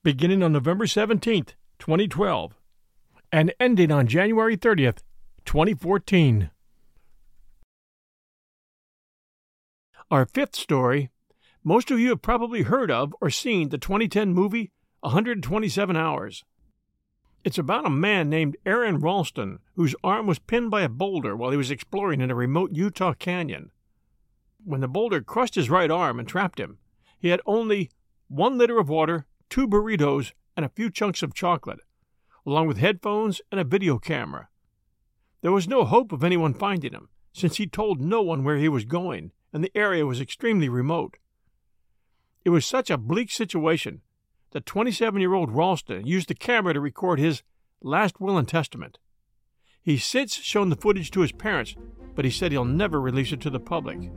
[0.02, 1.46] beginning on November 17,
[1.78, 2.54] 2012,
[3.32, 4.98] and ending on January 30th,
[5.44, 6.50] 2014.
[10.10, 11.10] Our fifth story
[11.64, 16.44] most of you have probably heard of or seen the 2010 movie 127 Hours.
[17.44, 21.50] It's about a man named Aron Ralston whose arm was pinned by a boulder while
[21.50, 23.70] he was exploring in a remote Utah canyon.
[24.64, 26.78] When the boulder crushed his right arm and trapped him,
[27.18, 27.90] he had only
[28.28, 31.80] one liter of water, two burritos, and a few chunks of chocolate,
[32.44, 34.48] along with headphones and a video camera.
[35.40, 38.68] There was no hope of anyone finding him, since he told no one where he
[38.68, 41.16] was going, and the area was extremely remote.
[42.48, 44.00] It was such a bleak situation
[44.52, 47.42] that 27 year old Ralston used the camera to record his
[47.82, 48.96] last will and testament.
[49.82, 51.76] He's since shown the footage to his parents,
[52.14, 54.10] but he said he'll never release it to the public.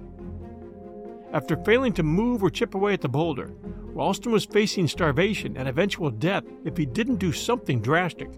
[1.33, 5.67] After failing to move or chip away at the boulder, Ralston was facing starvation and
[5.67, 8.29] eventual death if he didn't do something drastic.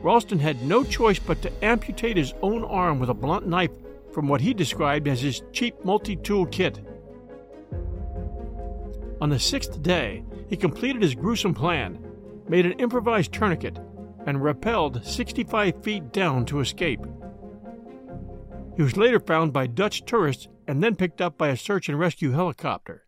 [0.00, 3.72] Ralston had no choice but to amputate his own arm with a blunt knife
[4.12, 6.78] from what he described as his cheap multi tool kit.
[9.22, 12.04] On the sixth day, he completed his gruesome plan,
[12.48, 13.78] made an improvised tourniquet,
[14.26, 16.98] and rappelled 65 feet down to escape.
[18.76, 22.00] He was later found by Dutch tourists and then picked up by a search and
[22.00, 23.06] rescue helicopter.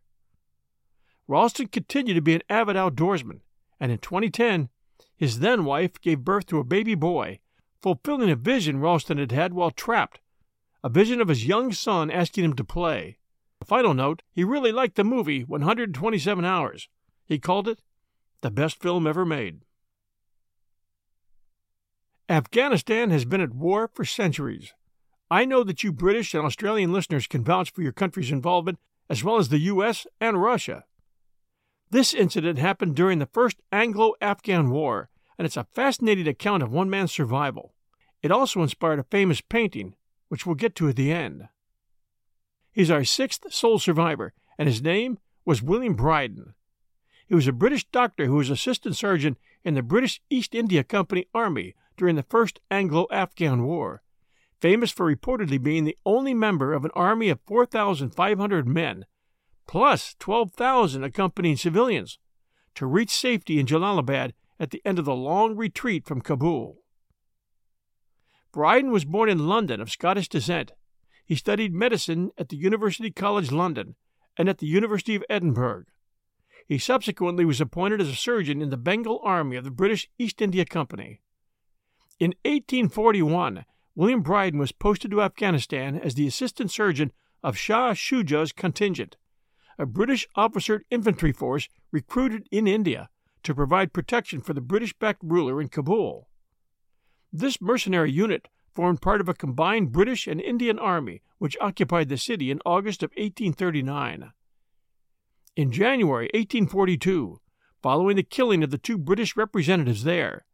[1.27, 3.41] Ralston continued to be an avid outdoorsman,
[3.77, 4.69] and in 2010,
[5.17, 7.41] his then wife gave birth to a baby boy,
[7.81, 10.21] fulfilling a vision Ralston had had while trapped
[10.81, 13.17] a vision of his young son asking him to play.
[13.65, 16.87] Final note he really liked the movie 127 Hours.
[17.25, 17.79] He called it
[18.41, 19.61] the best film ever made.
[22.29, 24.73] Afghanistan has been at war for centuries.
[25.31, 28.77] I know that you British and Australian listeners can vouch for your country's involvement,
[29.09, 30.05] as well as the U.S.
[30.21, 30.83] and Russia.
[31.89, 36.71] This incident happened during the First Anglo Afghan War, and it's a fascinating account of
[36.71, 37.73] one man's survival.
[38.21, 39.95] It also inspired a famous painting,
[40.29, 41.47] which we'll get to at the end.
[42.75, 46.55] He's our sixth sole survivor, and his name was William Bryden.
[47.25, 51.25] He was a British doctor who was assistant surgeon in the British East India Company
[51.33, 54.03] Army during the First Anglo Afghan War,
[54.59, 59.05] famous for reportedly being the only member of an army of 4,500 men,
[59.67, 62.19] plus 12,000 accompanying civilians,
[62.75, 66.81] to reach safety in Jalalabad at the end of the long retreat from Kabul.
[68.51, 70.73] Bryden was born in London of Scottish descent
[71.25, 73.95] he studied medicine at the University College London
[74.37, 75.85] and at the University of Edinburgh.
[76.67, 80.41] He subsequently was appointed as a surgeon in the Bengal Army of the British East
[80.41, 81.21] India Company.
[82.19, 87.11] In 1841, William Bryden was posted to Afghanistan as the assistant surgeon
[87.43, 89.17] of Shah Shuja's contingent,
[89.77, 93.09] a British officered infantry force recruited in India
[93.43, 96.29] to provide protection for the British backed ruler in Kabul.
[97.31, 102.17] This mercenary unit formed part of a combined British and Indian army which occupied the
[102.17, 104.31] city in August of 1839.
[105.55, 107.39] In January 1842,
[107.81, 110.45] following the killing of the two British representatives there,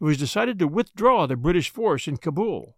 [0.00, 2.76] it was decided to withdraw the British force in Kabul.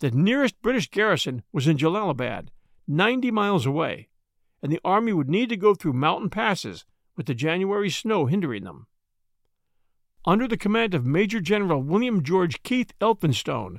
[0.00, 2.48] The nearest British garrison was in Jalalabad,
[2.86, 4.08] 90 miles away,
[4.62, 6.84] and the army would need to go through mountain passes
[7.16, 8.86] with the January snow hindering them.
[10.26, 13.78] Under the command of Major General William George Keith Elphinstone,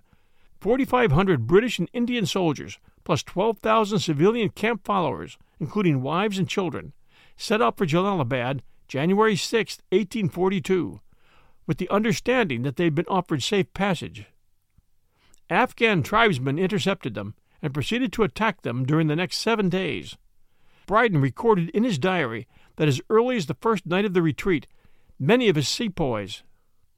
[0.62, 6.93] 4,500 British and Indian soldiers, plus 12,000 civilian camp followers, including wives and children,
[7.36, 11.01] set out for Jalalabad January 6, 1842,
[11.65, 14.25] with the understanding that they had been offered safe passage.
[15.49, 20.15] Afghan tribesmen intercepted them and proceeded to attack them during the next seven days.
[20.86, 24.67] Brydon recorded in his diary that as early as the first night of the retreat,
[25.19, 26.43] many of his sepoys,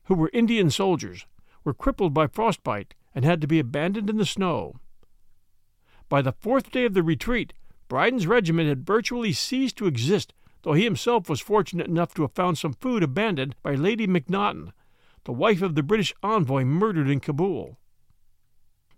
[0.05, 1.25] who were Indian soldiers,
[1.63, 4.75] were crippled by frostbite and had to be abandoned in the snow.
[6.09, 7.53] By the fourth day of the retreat,
[7.87, 12.33] Brydon's regiment had virtually ceased to exist, though he himself was fortunate enough to have
[12.33, 14.73] found some food abandoned by Lady Macnaghten,
[15.25, 17.77] the wife of the British envoy murdered in Kabul.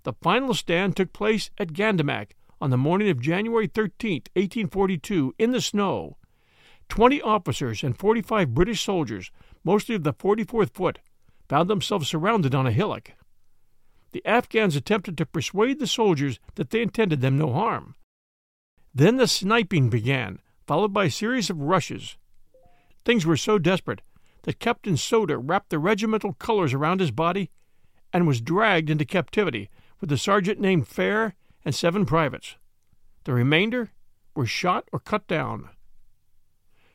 [0.03, 5.51] The final stand took place at Gandamak on the morning of January 13, 1842, in
[5.51, 6.17] the snow.
[6.91, 9.31] Twenty officers and 45 British soldiers,
[9.63, 10.99] mostly of the 44th Foot,
[11.47, 13.13] found themselves surrounded on a hillock.
[14.11, 17.95] The Afghans attempted to persuade the soldiers that they intended them no harm.
[18.93, 22.17] Then the sniping began, followed by a series of rushes.
[23.05, 24.01] Things were so desperate
[24.41, 27.51] that Captain Souter wrapped the regimental colors around his body
[28.11, 29.69] and was dragged into captivity
[30.01, 32.57] with a sergeant named Fair and seven privates.
[33.23, 33.91] The remainder
[34.35, 35.69] were shot or cut down.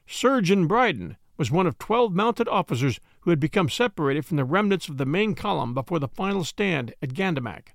[0.07, 4.89] Surgeon Brydon was one of twelve mounted officers who had become separated from the remnants
[4.89, 7.75] of the main column before the final stand at Gandamak.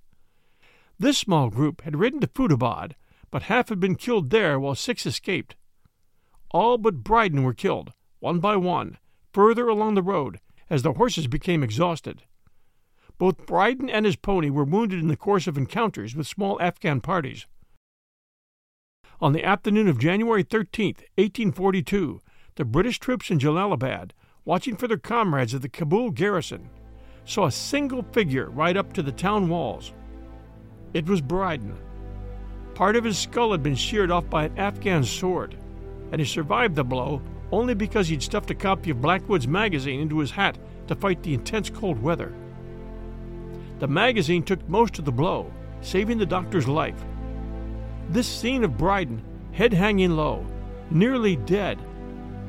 [0.97, 2.95] This small group had ridden to Futabad,
[3.29, 5.55] but half had been killed there while six escaped.
[6.51, 8.97] All but Brydon were killed, one by one,
[9.33, 10.39] further along the road,
[10.69, 12.23] as the horses became exhausted.
[13.17, 17.01] Both Brydon and his pony were wounded in the course of encounters with small Afghan
[17.01, 17.45] parties.
[19.21, 22.21] On the afternoon of January 13, 1842,
[22.55, 24.13] the British troops in Jalalabad,
[24.45, 26.71] watching for their comrades at the Kabul garrison,
[27.23, 29.93] saw a single figure ride up to the town walls.
[30.95, 31.77] It was Brydon.
[32.73, 35.55] Part of his skull had been sheared off by an Afghan sword,
[36.11, 40.17] and he survived the blow only because he'd stuffed a copy of Blackwood's magazine into
[40.17, 40.57] his hat
[40.87, 42.33] to fight the intense cold weather.
[43.77, 47.05] The magazine took most of the blow, saving the doctor's life.
[48.11, 50.45] This scene of Brydon, head hanging low,
[50.89, 51.79] nearly dead,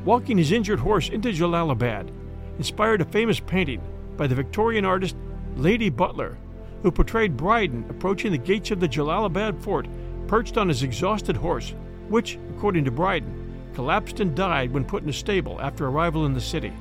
[0.04, 2.10] walking his injured horse into Jalalabad,
[2.58, 3.80] inspired a famous painting
[4.16, 5.14] by the Victorian artist
[5.54, 6.36] Lady Butler,
[6.82, 9.86] who portrayed Brydon approaching the gates of the Jalalabad fort
[10.26, 11.74] perched on his exhausted horse,
[12.08, 16.34] which, according to Brydon, collapsed and died when put in a stable after arrival in
[16.34, 16.72] the city.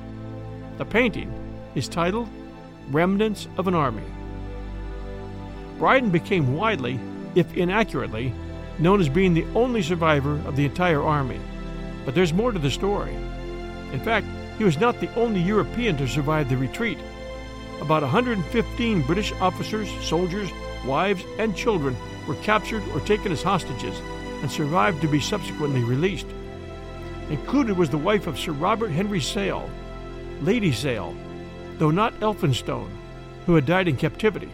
[0.78, 1.32] The painting
[1.76, 2.28] is titled
[2.90, 4.02] Remnants of an Army.
[5.78, 6.98] Brydon became widely,
[7.36, 8.34] if inaccurately,
[8.78, 11.40] known as being the only survivor of the entire army.
[12.04, 13.14] But there's more to the story.
[13.92, 14.26] In fact,
[14.58, 16.98] he was not the only European to survive the retreat.
[17.80, 20.50] About 115 British officers, soldiers,
[20.86, 23.98] wives, and children were captured or taken as hostages
[24.40, 26.26] and survived to be subsequently released.
[27.30, 29.68] Included was the wife of Sir Robert Henry Sale,
[30.42, 31.14] Lady Sale,
[31.78, 32.90] though not Elphinstone,
[33.46, 34.50] who had died in captivity.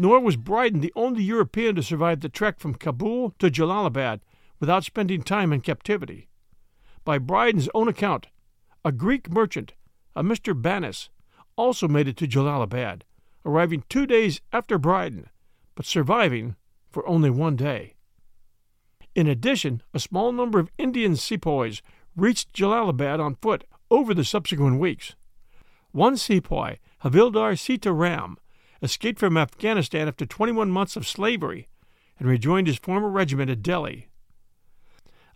[0.00, 4.20] Nor was Brydon the only European to survive the trek from Kabul to Jalalabad
[4.60, 6.28] without spending time in captivity.
[7.04, 8.28] By Brydon's own account,
[8.84, 9.72] a Greek merchant,
[10.14, 10.54] a Mr.
[10.54, 11.08] Bannis,
[11.56, 13.02] also made it to Jalalabad,
[13.44, 15.30] arriving two days after Brydon,
[15.74, 16.54] but surviving
[16.88, 17.96] for only one day.
[19.16, 21.82] In addition, a small number of Indian sepoys
[22.14, 25.16] reached Jalalabad on foot over the subsequent weeks.
[25.90, 28.38] One sepoy, Havildar Sita Ram,
[28.82, 31.68] escaped from Afghanistan after 21 months of slavery
[32.18, 34.08] and rejoined his former regiment at Delhi.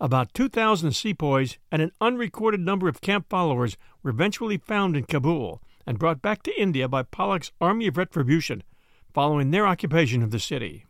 [0.00, 5.62] About 2,000 sepoys and an unrecorded number of camp followers were eventually found in Kabul
[5.86, 8.62] and brought back to India by Pollock's Army of Retribution
[9.14, 10.86] following their occupation of the city.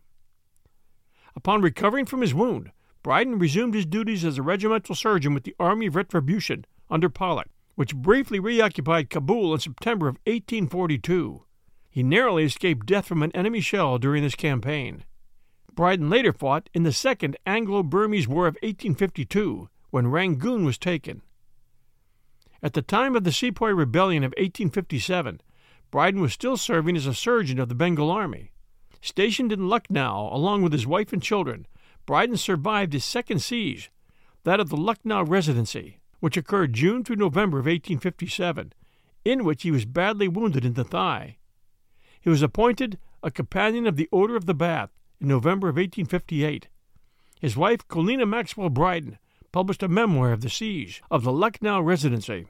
[1.35, 2.71] Upon recovering from his wound,
[3.03, 7.49] Brydon resumed his duties as a regimental surgeon with the Army of Retribution under Pollock,
[7.75, 11.43] which briefly reoccupied Kabul in September of 1842.
[11.93, 15.03] He narrowly escaped death from an enemy shell during this campaign.
[15.75, 21.21] Brydon later fought in the Second Anglo Burmese War of 1852, when Rangoon was taken.
[22.63, 25.39] At the time of the Sepoy Rebellion of 1857,
[25.91, 28.53] Brydon was still serving as a surgeon of the Bengal Army.
[28.99, 31.67] Stationed in Lucknow along with his wife and children,
[32.07, 33.91] Brydon survived his second siege,
[34.45, 38.73] that of the Lucknow Residency, which occurred June through November of 1857,
[39.23, 41.37] in which he was badly wounded in the thigh.
[42.23, 46.69] He was appointed a Companion of the Order of the Bath in November of 1858.
[47.41, 49.17] His wife, Colina Maxwell Brydon,
[49.51, 52.47] published a memoir of the siege of the Lucknow Residency.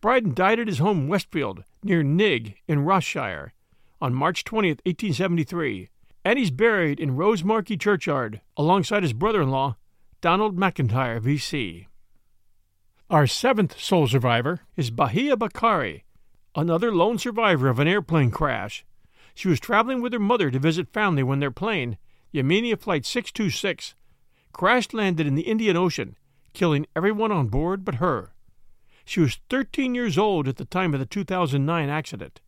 [0.00, 3.54] Brydon died at his home Westfield, near Nigg in Ross-shire,
[4.00, 5.88] on March 20, 1873,
[6.24, 9.76] and he's buried in Rosemarkie Churchyard alongside his brother in law,
[10.20, 11.86] Donald McIntyre, V.C.
[13.08, 16.04] Our seventh sole survivor is Bahia Bakari,
[16.54, 18.84] another lone survivor of an airplane crash.
[19.34, 21.96] She was traveling with her mother to visit family when their plane,
[22.32, 23.94] Yemenia Flight 626,
[24.52, 26.16] crash landed in the Indian Ocean,
[26.52, 28.32] killing everyone on board but her.
[29.04, 32.40] She was 13 years old at the time of the 2009 accident.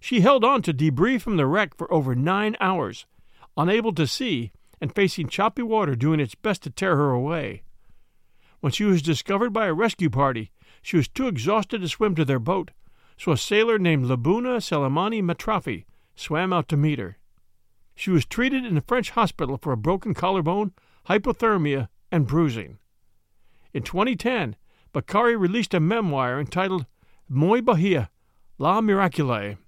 [0.00, 3.06] She held on to debris from the wreck for over nine hours,
[3.56, 7.62] unable to see and facing choppy water doing its best to tear her away.
[8.60, 10.50] When she was discovered by a rescue party,
[10.82, 12.70] she was too exhausted to swim to their boat,
[13.16, 17.18] so a sailor named Labuna Selimani Matrafi swam out to meet her.
[17.94, 20.72] She was treated in a French hospital for a broken collarbone,
[21.08, 22.78] hypothermia, and bruising.
[23.72, 24.56] In 2010,
[24.92, 26.86] Bakari released a memoir entitled
[27.28, 28.10] Moi Bahia,
[28.58, 29.58] La Miraculée,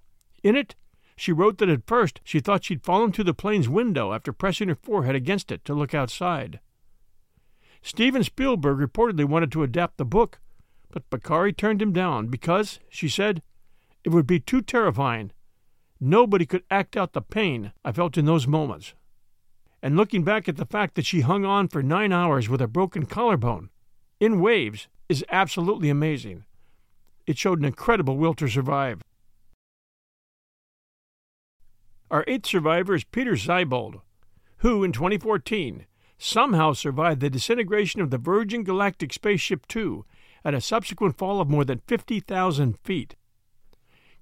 [0.43, 0.75] in it,
[1.15, 4.69] she wrote that at first she thought she'd fallen through the plane's window after pressing
[4.69, 6.59] her forehead against it to look outside.
[7.81, 10.39] Steven Spielberg reportedly wanted to adapt the book,
[10.91, 13.41] but Bakari turned him down because, she said,
[14.03, 15.31] it would be too terrifying.
[15.99, 18.93] Nobody could act out the pain I felt in those moments.
[19.81, 22.67] And looking back at the fact that she hung on for nine hours with a
[22.67, 23.69] broken collarbone,
[24.19, 26.45] in waves, is absolutely amazing.
[27.25, 29.01] It showed an incredible will to survive.
[32.11, 34.01] Our eighth survivor is Peter Siebold,
[34.57, 35.85] who in 2014
[36.17, 40.05] somehow survived the disintegration of the Virgin Galactic Spaceship 2
[40.43, 43.15] at a subsequent fall of more than 50,000 feet.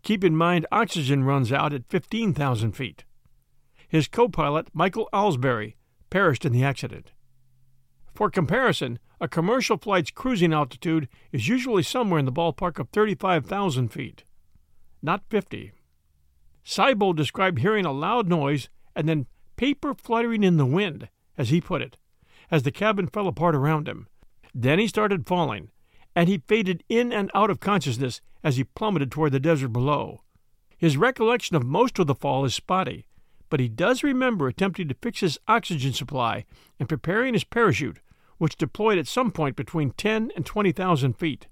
[0.04, 3.04] Keep in mind, oxygen runs out at 15,000 feet.
[3.88, 5.76] His co pilot, Michael Alsbury
[6.10, 7.12] perished in the accident.
[8.14, 13.90] For comparison, a commercial flight's cruising altitude is usually somewhere in the ballpark of 35,000
[13.90, 14.24] feet,
[15.02, 15.72] not 50.
[16.64, 21.62] Siebold described hearing a loud noise and then paper fluttering in the wind, as he
[21.62, 21.98] put it,
[22.52, 24.08] as the cabin fell apart around him.
[24.54, 25.70] Then he started falling,
[26.18, 30.24] and he faded in and out of consciousness as he plummeted toward the desert below.
[30.76, 33.06] His recollection of most of the fall is spotty,
[33.52, 36.46] but he does remember attempting to fix his oxygen supply
[36.80, 38.00] and preparing his parachute,
[38.40, 41.46] which deployed at some point between 10 and 20,000 feet.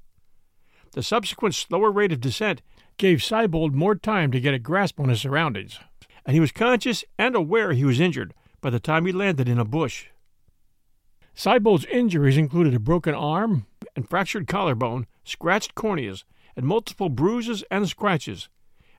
[0.93, 2.63] The subsequent slower rate of descent
[2.97, 5.80] gave Siebold more time to get a grasp on his surroundings,
[6.26, 9.59] and he was conscious and aware he was injured by the time he landed in
[9.59, 10.07] a bush.
[11.36, 16.24] Siebold's injuries included a broken arm and fractured collarbone, scratched corneas,
[16.56, 18.50] and multiple bruises and scratches,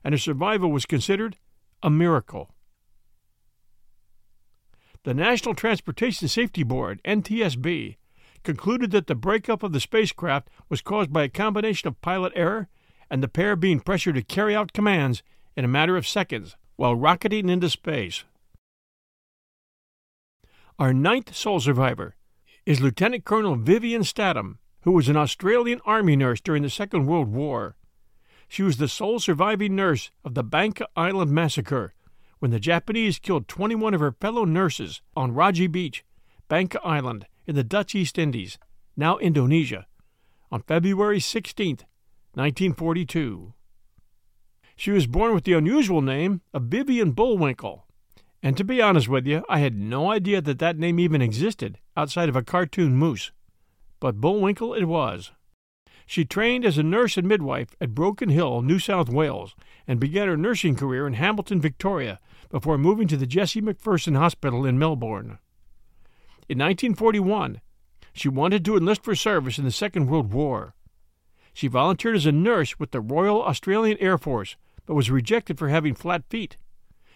[0.03, 1.37] and his survival was considered
[1.83, 2.49] a miracle.
[5.03, 7.95] The National Transportation Safety Board, NTSB,
[8.43, 12.67] concluded that the breakup of the spacecraft was caused by a combination of pilot error
[13.09, 15.23] and the pair being pressured to carry out commands
[15.55, 18.23] in a matter of seconds while rocketing into space.
[20.79, 22.15] Our ninth sole survivor
[22.65, 27.27] is Lieutenant Colonel Vivian Statham, who was an Australian Army nurse during the Second World
[27.27, 27.75] War.
[28.47, 31.93] She was the sole surviving nurse of the Banka Island massacre,
[32.39, 36.05] when the Japanese killed 21 of her fellow nurses on Radji Beach,
[36.47, 38.57] Banka Island, in the Dutch East Indies,
[38.95, 39.87] now Indonesia,
[40.53, 41.79] on February 16,
[42.35, 43.53] 1942.
[44.77, 47.85] She was born with the unusual name of Vivian Bullwinkle.
[48.41, 51.77] And to be honest with you, I had no idea that that name even existed
[51.97, 53.33] outside of a cartoon moose.
[53.99, 55.31] But Bullwinkle it was.
[56.05, 60.27] She trained as a nurse and midwife at Broken Hill, New South Wales, and began
[60.27, 62.19] her nursing career in Hamilton, Victoria,
[62.49, 65.39] before moving to the Jessie McPherson Hospital in Melbourne.
[66.47, 67.59] In 1941,
[68.13, 70.75] she wanted to enlist for service in the Second World War.
[71.53, 75.67] She volunteered as a nurse with the Royal Australian Air Force, but was rejected for
[75.67, 76.55] having flat feet.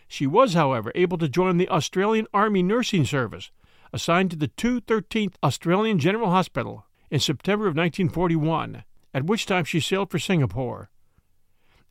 [0.08, 3.52] She was, however, able to join the Australian Army Nursing Service,
[3.94, 8.84] assigned to the 213th Australian General Hospital in September of 1941,
[9.14, 10.89] at which time she sailed for Singapore.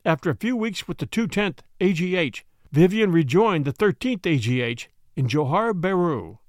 [0.03, 5.73] After a few weeks with the 210th AGH, Vivian rejoined the 13th AGH in Johor
[5.73, 6.39] Bahru.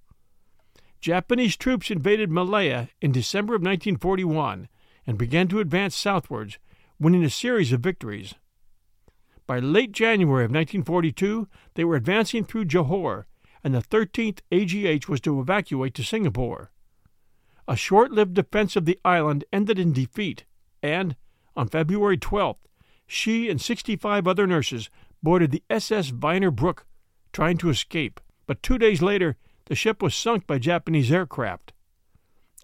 [1.00, 4.68] Japanese troops invaded Malaya in December of 1941
[5.06, 6.58] and began to advance southwards,
[6.98, 8.34] winning a series of victories.
[9.46, 13.24] By late January of 1942, they were advancing through Johor,
[13.64, 16.72] and the 13th AGH was to evacuate to Singapore.
[17.68, 20.44] a short lived defense of the island ended in defeat,
[20.82, 21.14] and,
[21.56, 22.58] on February 12th,
[23.06, 24.90] she and 65 other nurses
[25.22, 26.86] boarded the SS Vyner Brooke,
[27.32, 28.20] trying to escape.
[28.46, 29.36] But two days later,
[29.66, 31.72] the ship was sunk by Japanese aircraft.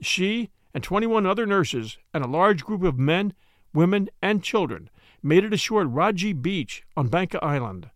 [0.03, 3.35] She and 21 other nurses and a large group of men,
[3.73, 4.91] women, and children
[5.23, 7.91] made it ashore at Radji Beach on Banka Island.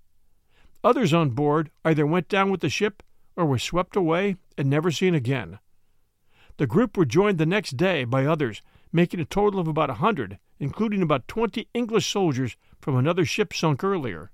[0.85, 3.03] Others on board either went down with the ship
[3.37, 5.59] or were swept away and never seen again.
[6.57, 8.63] The group were joined the next day by others,
[8.93, 13.55] making a total of about a hundred, including about twenty English soldiers from another ship
[13.55, 14.31] sunk earlier.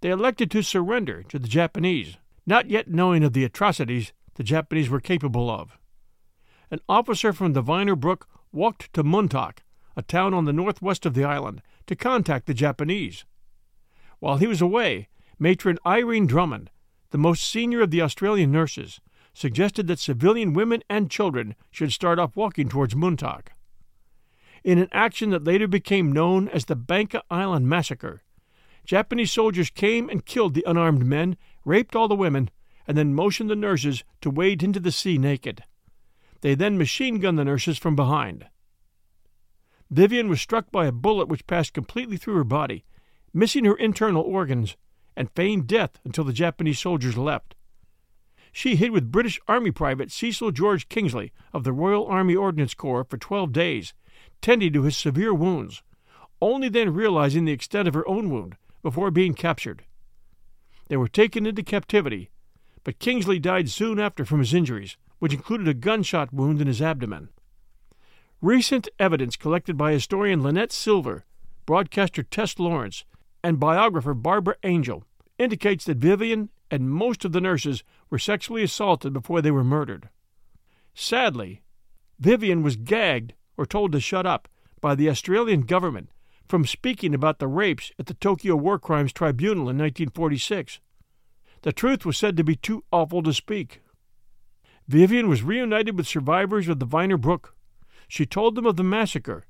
[0.00, 2.16] They elected to surrender to the Japanese,
[2.46, 5.78] not yet knowing of the atrocities the Japanese were capable of.
[6.70, 9.58] An officer from the Vyner Brooke walked to Muntok,
[9.96, 13.24] a town on the northwest of the island, to contact the Japanese.
[14.18, 15.08] While he was away,
[15.38, 16.70] Matron Irene Drummond,
[17.10, 19.00] the most senior of the Australian nurses,
[19.34, 23.48] suggested that civilian women and children should start off walking towards Muntok.
[24.64, 28.22] In an action that later became known as the Banka Island Massacre,
[28.86, 32.50] Japanese soldiers came and killed the unarmed men, raped all the women,
[32.86, 35.64] and then motioned the nurses to wade into the sea naked.
[36.40, 38.46] They then machine gunned the nurses from behind.
[39.90, 42.84] Vivian was struck by a bullet which passed completely through her body,
[43.34, 44.76] missing her internal organs,
[45.16, 47.54] and feigned death until the Japanese soldiers left.
[48.52, 53.04] She hid with British Army Private Cecil George Kingsley of the Royal Army Ordnance Corps
[53.04, 53.94] for 12 days,
[54.40, 55.82] tending to his severe wounds,
[56.40, 59.84] only then realizing the extent of her own wound before being captured.
[60.88, 62.30] They were taken into captivity,
[62.84, 66.80] but Kingsley died soon after from his injuries, which included a gunshot wound in his
[66.80, 67.30] abdomen.
[68.40, 71.24] Recent evidence collected by historian Lynette Silver,
[71.64, 73.04] broadcaster Tess Lawrence,
[73.46, 75.04] and biographer Barbara Angel
[75.38, 80.08] indicates that Vivian and most of the nurses were sexually assaulted before they were murdered.
[80.94, 81.62] Sadly,
[82.18, 84.48] Vivian was gagged or told to shut up
[84.80, 86.10] by the Australian government
[86.48, 90.80] from speaking about the rapes at the Tokyo War Crimes Tribunal in 1946.
[91.62, 93.80] The truth was said to be too awful to speak.
[94.88, 97.54] Vivian was reunited with survivors of the Vyner Brooke
[98.08, 99.46] she told them of the massacre,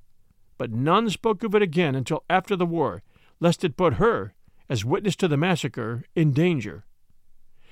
[0.59, 3.03] but none spoke of it again until after the war,
[3.41, 4.34] lest it put her,
[4.68, 6.84] as witness to the massacre, in danger.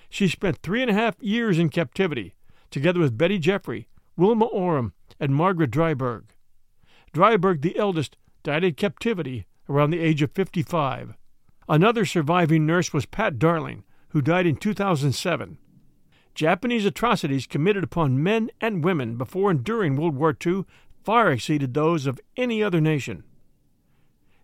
[0.09, 2.35] She spent three and a half years in captivity,
[2.71, 6.25] together with Betty Jeffrey, Wilma Oram, and Margaret Dryburgh.
[7.13, 11.15] Dryburgh, the eldest, died in captivity around the age of 55.
[11.69, 15.59] Another surviving nurse was Pat Darling, who died in 2007.
[16.35, 20.65] Japanese atrocities committed upon men and women before and during World War II
[21.05, 23.25] far exceeded those of any other nation.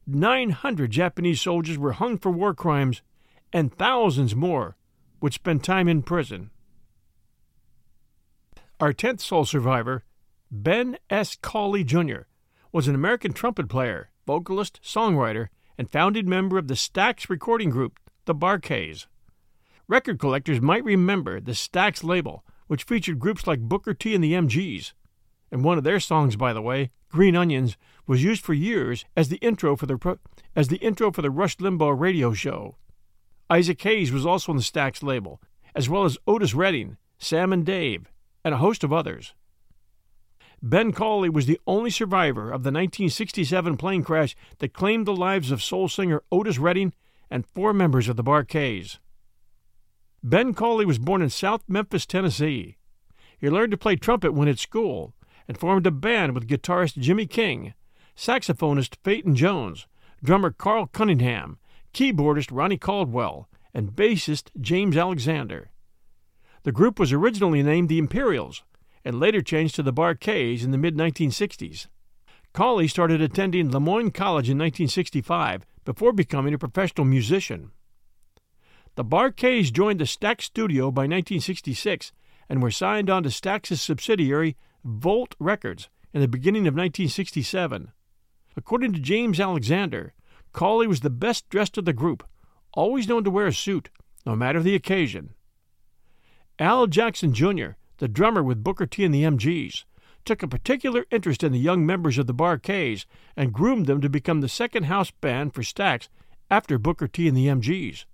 [0.06, 3.02] 900 Japanese soldiers were hung for war crimes,
[3.52, 4.76] and thousands more
[5.20, 6.50] would spend time in prison.
[8.80, 10.04] Our 10th sole survivor,
[10.50, 11.36] Ben S.
[11.40, 12.22] Cauley Jr.,
[12.72, 17.98] was an American trumpet player, vocalist, songwriter, and founding member of the Stax recording group,
[18.24, 19.06] the Bar-Kays.
[19.88, 24.34] Record collectors might remember the Stax label, which featured groups like Booker T and the
[24.34, 24.92] MGs.
[25.50, 27.76] And one of their songs, by the way, Green Onions,
[28.06, 30.18] was used for years as the intro for the
[30.56, 32.76] as the intro for the Rush Limbaugh radio show.
[33.48, 35.40] Isaac Hayes was also on the Stax label,
[35.74, 38.10] as well as Otis Redding, Sam and Dave,
[38.44, 39.34] and a host of others.
[40.62, 45.50] Ben Cauley was the only survivor of the 1967 plane crash that claimed the lives
[45.50, 46.92] of soul singer Otis Redding
[47.30, 48.98] and four members of the Bar-Kays.
[50.22, 52.76] Ben Cauley was born in South Memphis, Tennessee.
[53.38, 55.14] He learned to play trumpet when at school
[55.48, 57.72] and formed a band with guitarist Jimmy King,
[58.20, 59.86] saxophonist Peyton Jones,
[60.22, 61.56] drummer Carl Cunningham,
[61.94, 65.70] keyboardist Ronnie Caldwell, and bassist James Alexander.
[66.64, 68.62] The group was originally named the Imperials
[69.06, 71.86] and later changed to the Bar-Kays in the mid 1960s.
[72.52, 77.70] Cauley started attending Le Moyne College in 1965 before becoming a professional musician.
[78.96, 82.12] The Bar-Kays joined the Stax studio by 1966
[82.50, 87.92] and were signed on to Stax's subsidiary, Volt Records, in the beginning of 1967.
[88.60, 90.12] According to James Alexander,
[90.52, 92.28] Cauley was the best dressed of the group,
[92.74, 93.88] always known to wear a suit,
[94.26, 95.32] no matter the occasion.
[96.58, 99.84] Al Jackson Jr., the drummer with Booker T and the MGs,
[100.26, 104.10] took a particular interest in the young members of the Bar-Kays and groomed them to
[104.10, 106.08] become the second house band for Stax
[106.50, 108.04] after Booker T and the MGs.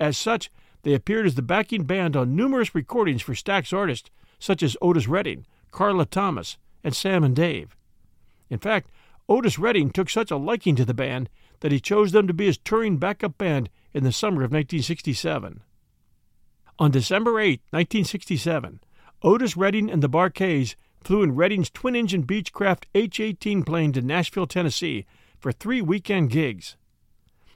[0.00, 0.50] As such,
[0.82, 4.08] they appeared as the backing band on numerous recordings for Stax artists
[4.38, 7.76] such as Otis Redding, Carla Thomas, and Sam and Dave.
[8.48, 8.88] In fact,
[9.28, 11.28] Otis Redding took such a liking to the band
[11.60, 15.60] that he chose them to be his touring backup band in the summer of 1967.
[16.78, 18.80] On December 8, 1967,
[19.22, 24.00] Otis Redding and the Bar-Kays flew in Redding's twin engine Beechcraft H 18 plane to
[24.00, 25.04] Nashville, Tennessee
[25.38, 26.76] for three weekend gigs.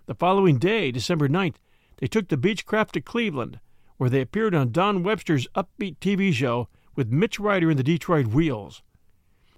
[0.06, 1.56] The following day, December 9th,
[1.98, 3.60] they took the Beechcraft to Cleveland,
[3.96, 8.26] where they appeared on Don Webster's upbeat TV show with Mitch Ryder and the Detroit
[8.26, 8.82] Wheels.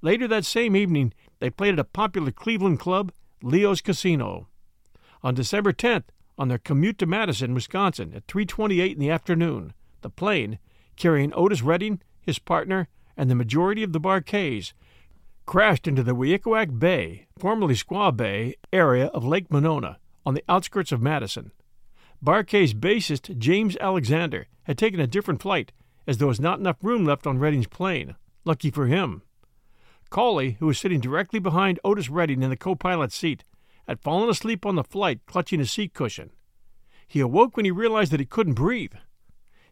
[0.03, 3.13] Later that same evening, they played at a popular Cleveland club,
[3.43, 4.49] Leo's Casino.
[5.23, 6.05] On December 10th,
[6.37, 10.59] on their commute to Madison, Wisconsin, at 3:28 in the afternoon, the plane,
[10.97, 14.75] carrying Otis Redding, his partner, and the majority of the Bar-Kays,
[15.47, 20.91] crashed into the Wekiwak Bay, formerly Squaw Bay, area of Lake Monona, on the outskirts
[20.91, 21.53] of Madison.
[22.23, 25.73] Bar-Kays bassist James Alexander had taken a different flight,
[26.07, 28.17] as there was not enough room left on Redding's plane.
[28.45, 29.23] Lucky for him.
[30.15, 33.43] Cauley, who was sitting directly behind Otis Redding in the co pilot's seat,
[33.89, 36.31] had fallen asleep on the flight, clutching a seat cushion.
[37.09, 38.93] He awoke when he realized that he couldn't breathe.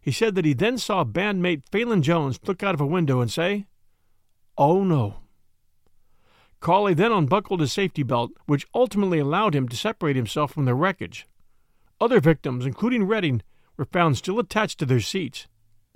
[0.01, 3.31] He said that he then saw bandmate Phalon Jones look out of a window and
[3.31, 3.67] say,
[4.57, 5.21] Oh no.
[6.59, 10.75] Cauley then unbuckled his safety belt, which ultimately allowed him to separate himself from the
[10.75, 11.25] wreckage.
[12.01, 13.43] Other victims, including Redding,
[13.77, 15.47] were found still attached to their seats.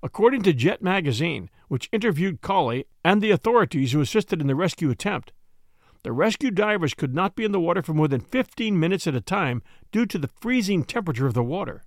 [0.04, 4.92] According to Jet magazine, which interviewed Cauley and the authorities who assisted in the rescue
[4.92, 5.34] attempt,
[6.04, 9.16] the rescue divers could not be in the water for more than 15 minutes at
[9.16, 11.84] a time due to the freezing temperature of the water.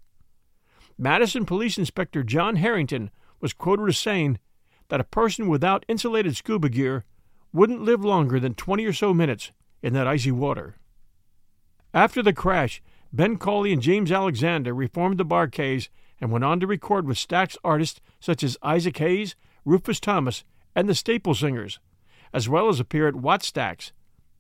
[0.98, 4.40] Madison Police Inspector John Harrington was quoted as saying
[4.88, 7.04] that a person without insulated scuba gear
[7.52, 9.52] wouldn't live longer than 20 or so minutes
[9.82, 10.74] in that icy water.
[11.94, 12.82] After the crash,
[13.12, 15.88] Ben Cauley and James Alexander reformed the Bar-Kays
[16.20, 20.44] and went on to record with Stax artists such as Isaac Hayes, Rufus Thomas,
[20.74, 21.80] and the Staple Singers,
[22.32, 23.92] as well as appear at Wattstax,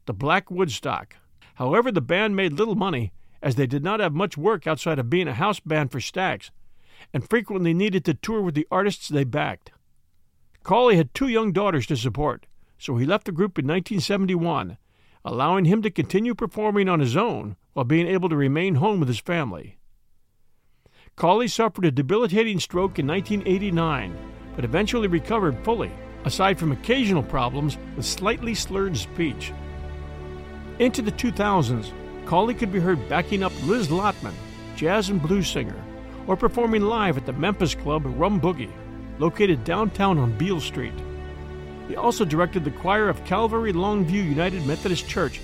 [0.06, 1.16] the Black Woodstock.
[1.54, 3.12] However, the band made little money
[3.42, 6.50] as they did not have much work outside of being a house band for Stax
[7.12, 9.72] and frequently needed to tour with the artists they backed.
[10.62, 12.46] Cauley had two young daughters to support,
[12.78, 14.76] so he left the group in 1971,
[15.24, 19.08] allowing him to continue performing on his own while being able to remain home with
[19.08, 19.78] his family.
[21.16, 24.16] Cauley suffered a debilitating stroke in 1989,
[24.56, 25.92] but eventually recovered fully,
[26.24, 29.52] aside from occasional problems with slightly slurred speech.
[30.78, 31.92] Into the 2000s,
[32.24, 34.34] Cauley could be heard backing up Liz Lotman,
[34.76, 35.76] jazz and blues singer,
[36.26, 38.72] or performing live at the Memphis club Rum Boogie,
[39.18, 40.94] located downtown on Beale Street.
[41.88, 45.40] He also directed the choir of Calvary Longview United Methodist Church,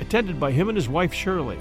[0.00, 1.58] attended by him and his wife Shirley.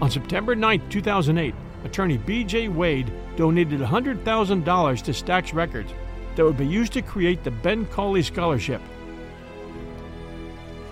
[0.00, 1.54] On September 9, 2008,
[1.84, 2.68] attorney B.J.
[2.68, 5.92] Wade donated $100,000 to Stax Records
[6.36, 8.80] that would be used to create the Ben Cauley Scholarship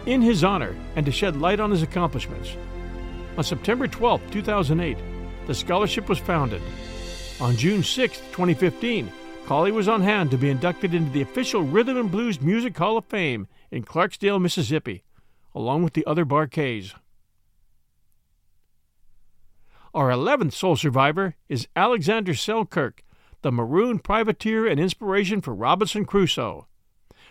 [0.06, 2.56] in his honor and to shed light on his accomplishments.
[3.36, 4.98] On September 12, 2008,
[5.46, 6.62] the scholarship was founded.
[7.40, 9.10] On June 6, 2015,
[9.46, 12.98] Cauley was on hand to be inducted into the official Rhythm and Blues Music Hall
[12.98, 15.02] of Fame in Clarksdale, Mississippi,
[15.54, 16.94] along with the other Bar-Kays.
[19.94, 23.02] Our 11th sole survivor is Alexander Selkirk,
[23.42, 26.66] the maroon privateer and inspiration for Robinson Crusoe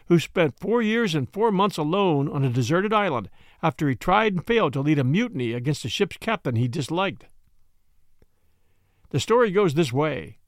[0.09, 3.29] who spent four years and four months alone on a deserted island
[3.61, 7.25] after he tried and failed to lead a mutiny against a ship's captain he disliked.
[9.11, 10.39] The story goes this way.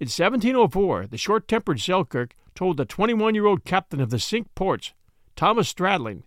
[0.00, 4.52] In 1704, the short tempered Selkirk told the 21 year old captain of the Cinque
[4.56, 4.92] Ports,
[5.36, 6.24] Thomas Stradling,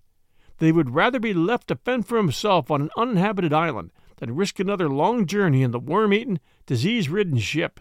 [0.58, 3.92] that he would rather be left to fend for himself on an uninhabited island
[4.22, 7.80] than risk another long journey in the worm eaten, disease ridden ship.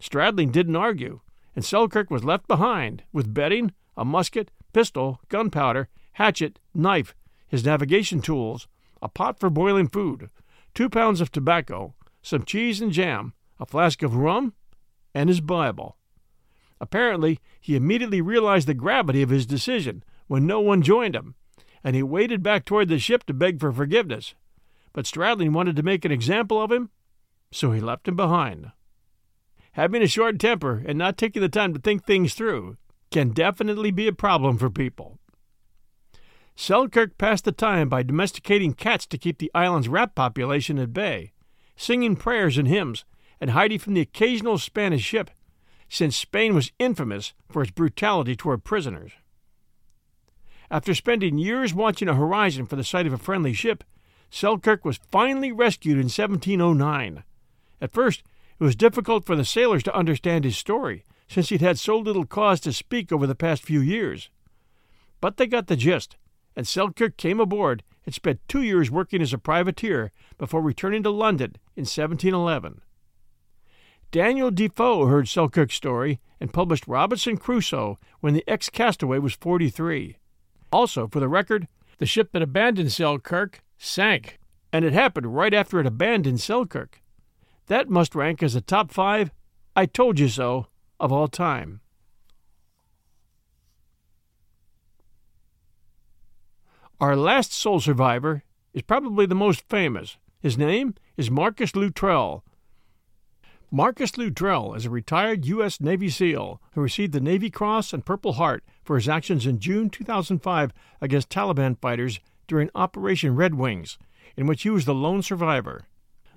[0.00, 1.20] Stradling didn't argue
[1.56, 7.14] and Selkirk was left behind with bedding, a musket, pistol, gunpowder, hatchet, knife,
[7.48, 8.68] his navigation tools,
[9.00, 10.28] a pot for boiling food,
[10.74, 14.52] two pounds of tobacco, some cheese and jam, a flask of rum,
[15.14, 15.96] and his Bible.
[16.78, 21.34] Apparently, he immediately realized the gravity of his decision when no one joined him,
[21.82, 24.34] and he waded back toward the ship to beg for forgiveness.
[24.96, 26.90] But Stradling wanted to make an example of him,
[27.52, 28.72] so he left him behind
[29.76, 32.78] having a short temper and not taking the time to think things through
[33.10, 35.18] can definitely be a problem for people.
[36.54, 41.32] Selkirk passed the time by domesticating cats to keep the island's rat population at bay,
[41.76, 43.04] singing prayers and hymns,
[43.38, 45.30] and hiding from the occasional Spanish ship,
[45.90, 49.12] since Spain was infamous for its brutality toward prisoners.
[50.70, 53.84] After spending years watching a horizon for the sight of a friendly ship,
[54.30, 57.24] Selkirk was finally rescued in 1709.
[57.80, 58.22] At first,
[58.58, 62.24] it was difficult for the sailors to understand his story, since he'd had so little
[62.24, 64.30] cause to speak over the past few years.
[65.20, 66.16] But they got the gist,
[66.54, 71.10] and Selkirk came aboard and spent two years working as a privateer before returning to
[71.10, 72.80] London in 1711.
[74.12, 80.16] Daniel Defoe heard Selkirk's story and published Robinson Crusoe when the ex castaway was 43.
[80.72, 81.68] Also, for the record,
[81.98, 84.38] the ship that abandoned Selkirk sank,
[84.72, 87.02] and it happened right after it abandoned Selkirk.
[87.66, 89.30] That must rank as a top five
[89.74, 90.68] I told you so
[90.98, 91.80] of all time.
[96.98, 100.16] Our last sole survivor is probably the most famous.
[100.40, 102.42] His name is Marcus Luttrell.
[103.70, 105.80] Marcus Luttrell is a retired U.S.
[105.80, 109.90] Navy SEAL who received the Navy Cross and Purple Heart for his actions in June
[109.90, 110.72] 2005
[111.02, 113.98] against Taliban fighters during Operation Red Wings,
[114.36, 115.86] in which he was the lone survivor.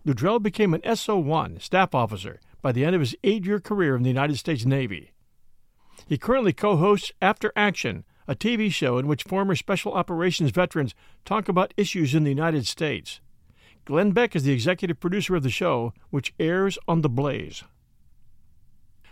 [0.05, 3.95] Luttrell became an SO 1 staff officer by the end of his eight year career
[3.95, 5.11] in the United States Navy.
[6.07, 10.95] He currently co hosts After Action, a TV show in which former Special Operations veterans
[11.25, 13.19] talk about issues in the United States.
[13.85, 17.63] Glenn Beck is the executive producer of the show, which airs on The Blaze.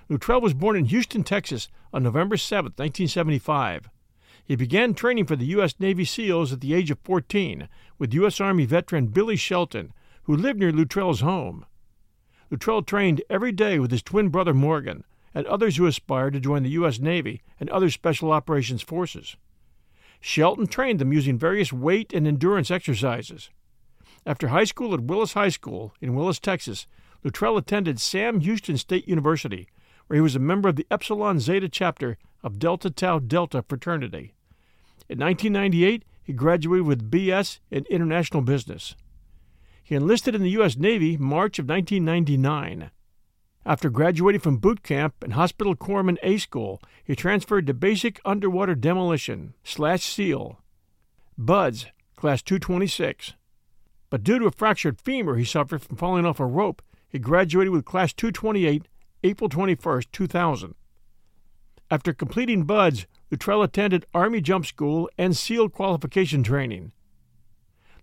[0.10, 3.90] Luttrell was born in Houston, Texas on November 7, 1975.
[4.48, 5.76] He began training for the U.S.
[5.78, 7.68] Navy SEALs at the age of 14
[8.00, 8.40] with U.S.
[8.40, 9.92] Army veteran Billy Shelton,
[10.24, 11.66] who lived near Luttrell's home.
[12.50, 16.64] Luttrell trained every day with his twin brother Morgan and others who aspired to join
[16.64, 16.98] the U.S.
[16.98, 19.36] Navy and other special operations forces.
[20.22, 23.50] Shelton trained them using various weight and endurance exercises.
[24.26, 26.88] After high school at Willis High School in Willis, Texas,
[27.22, 29.68] Luttrell attended Sam Houston State University,
[30.08, 34.34] where he was a member of the Epsilon Zeta chapter of Delta Tau Delta fraternity.
[35.10, 38.96] In 1998, he graduated with BS in International Business.
[39.82, 40.76] He enlisted in the U.S.
[40.76, 42.92] Navy March of 1999.
[43.66, 48.76] After graduating from boot camp and Hospital Corpsman A School, he transferred to Basic Underwater
[48.76, 50.60] Demolition slash SEAL,
[51.38, 51.88] BUDS,
[52.18, 53.34] Class 226.
[54.10, 57.72] But due to a fractured femur he suffered from falling off a rope, he graduated
[57.72, 58.88] with Class 228
[59.24, 60.76] April 21, 2000.
[61.90, 66.92] After completing BUDS, Luttrell attended Army Jump School and SEAL qualification training.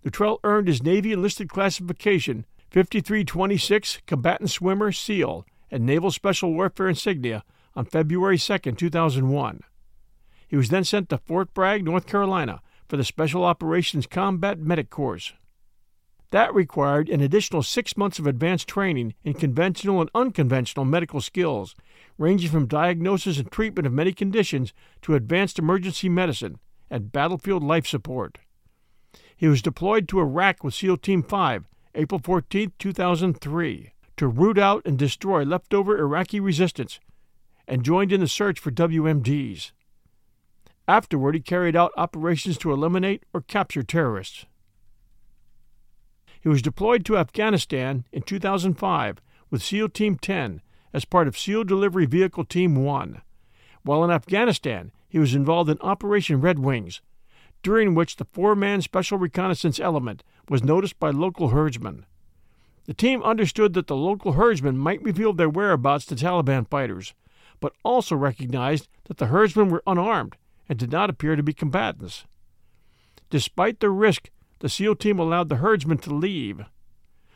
[0.03, 7.43] Luttrell earned his Navy enlisted classification 5326 Combatant Swimmer SEAL and Naval Special Warfare insignia
[7.75, 9.61] on February 2, 2001.
[10.47, 14.89] He was then sent to Fort Bragg, North Carolina for the Special Operations Combat Medic
[14.89, 15.33] Course.
[16.31, 21.75] That required an additional six months of advanced training in conventional and unconventional medical skills,
[22.17, 26.57] ranging from diagnosis and treatment of many conditions to advanced emergency medicine
[26.89, 28.37] and battlefield life support.
[29.35, 34.81] He was deployed to Iraq with SEAL Team 5, April 14, 2003, to root out
[34.85, 36.99] and destroy leftover Iraqi resistance,
[37.67, 39.71] and joined in the search for WMDs.
[40.87, 44.45] Afterward, he carried out operations to eliminate or capture terrorists.
[46.39, 50.61] He was deployed to Afghanistan in 2005 with SEAL Team 10
[50.95, 53.21] as part of SEAL Delivery Vehicle Team 1.
[53.83, 57.01] While in Afghanistan, he was involved in Operation Red Wings,
[57.61, 62.05] during which the four man Special Reconnaissance Element was noticed by local herdsmen.
[62.85, 67.13] The team understood that the local herdsmen might reveal their whereabouts to Taliban fighters,
[67.59, 70.37] but also recognized that the herdsmen were unarmed
[70.69, 72.23] and did not appear to be combatants.
[73.29, 74.29] Despite the risk,
[74.59, 76.61] the SEAL team allowed the herdsmen to leave.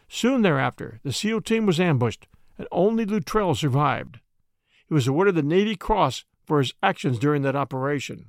[0.08, 2.26] Soon thereafter, the SEAL team was ambushed,
[2.60, 4.20] and only Luttrell survived.
[4.88, 8.26] He was awarded the Navy Cross for his actions during that operation.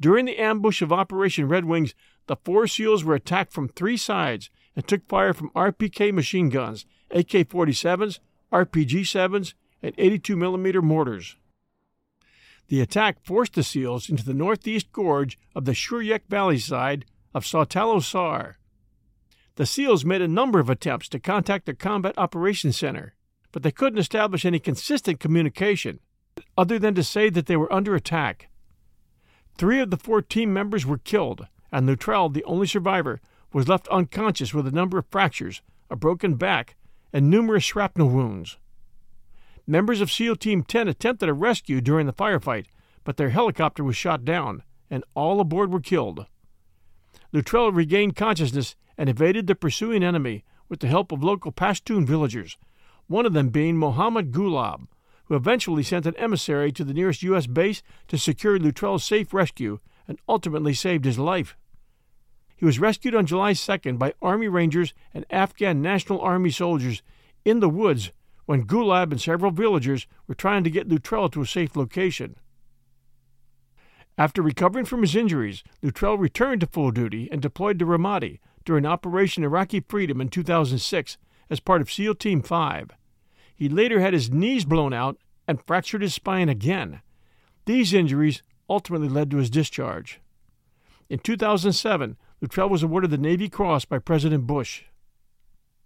[0.00, 1.94] During the ambush of Operation Red Wings,
[2.26, 6.84] the four SEALs were attacked from three sides and took fire from RPK machine guns,
[7.12, 8.18] AK 47s,
[8.52, 11.36] RPG 7s, and 82 millimeter mortars.
[12.68, 17.44] The attack forced the SEALs into the northeast gorge of the Shuryek Valley side of
[17.44, 18.56] Sawtalo Sar.
[19.56, 23.14] The SEALs made a number of attempts to contact the Combat Operations Center,
[23.52, 26.00] but they couldn't establish any consistent communication,
[26.58, 28.48] other than to say that they were under attack.
[29.56, 33.20] Three of the four team members were killed, and Luttrell, the only survivor,
[33.52, 36.74] was left unconscious with a number of fractures, a broken back,
[37.12, 38.58] and numerous shrapnel wounds.
[39.68, 42.66] Members of SEAL Team 10 attempted a rescue during the firefight,
[43.04, 46.26] but their helicopter was shot down, and all aboard were killed.
[47.32, 52.56] Luttrell regained consciousness and evaded the pursuing enemy with the help of local Pashtun villagers,
[53.06, 54.86] one of them being Mohammed Gulab,
[55.26, 57.46] who eventually sent an emissary to the nearest U.S.
[57.46, 61.56] base to secure Luttrell's safe rescue and ultimately saved his life.
[62.56, 67.02] He was rescued on July 2nd by Army Rangers and Afghan National Army soldiers
[67.44, 68.12] in the woods
[68.46, 72.36] when Gulab and several villagers were trying to get Luttrell to a safe location.
[74.16, 78.86] After recovering from his injuries, Luttrell returned to full duty and deployed to Ramadi during
[78.86, 81.16] Operation Iraqi Freedom in 2006
[81.50, 82.90] as part of SEAL Team 5.
[83.54, 87.00] He later had his knees blown out and fractured his spine again.
[87.66, 90.20] These injuries ultimately led to his discharge.
[91.08, 94.84] In 2007, Luttrell was awarded the Navy Cross by President Bush.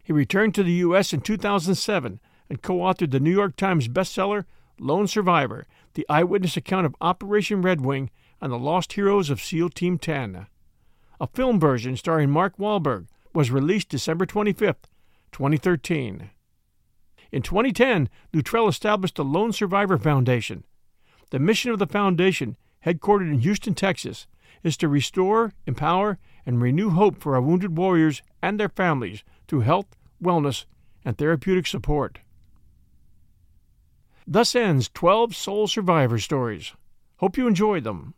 [0.02, 1.12] He returned to the U.S.
[1.12, 4.44] in 2007 and co authored the New York Times bestseller
[4.80, 8.10] Lone Survivor The Eyewitness Account of Operation Red Wing
[8.40, 10.46] and the Lost Heroes of SEAL Team 10.
[11.20, 14.76] A film version starring Mark Wahlberg was released December 25,
[15.32, 16.30] 2013.
[17.32, 20.64] In 2010, Luttrell established the Lone Survivor Foundation.
[21.30, 22.56] The mission of the foundation,
[22.86, 24.26] headquartered in Houston, Texas,
[24.62, 29.60] is to restore, empower, and renew hope for our wounded warriors and their families through
[29.60, 30.64] health, wellness,
[31.04, 32.20] and therapeutic support.
[34.26, 36.72] Thus ends 12 Sole Survivor stories.
[37.16, 38.14] Hope you enjoyed them.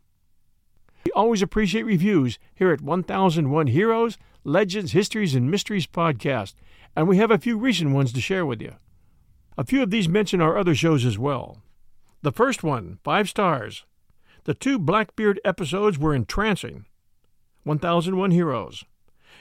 [1.03, 6.53] We always appreciate reviews here at 1001 Heroes, Legends, Histories, and Mysteries podcast,
[6.95, 8.75] and we have a few recent ones to share with you.
[9.57, 11.61] A few of these mention our other shows as well.
[12.21, 13.85] The first one, five stars.
[14.43, 16.85] The two Blackbeard episodes were entrancing.
[17.63, 18.83] 1001 Heroes.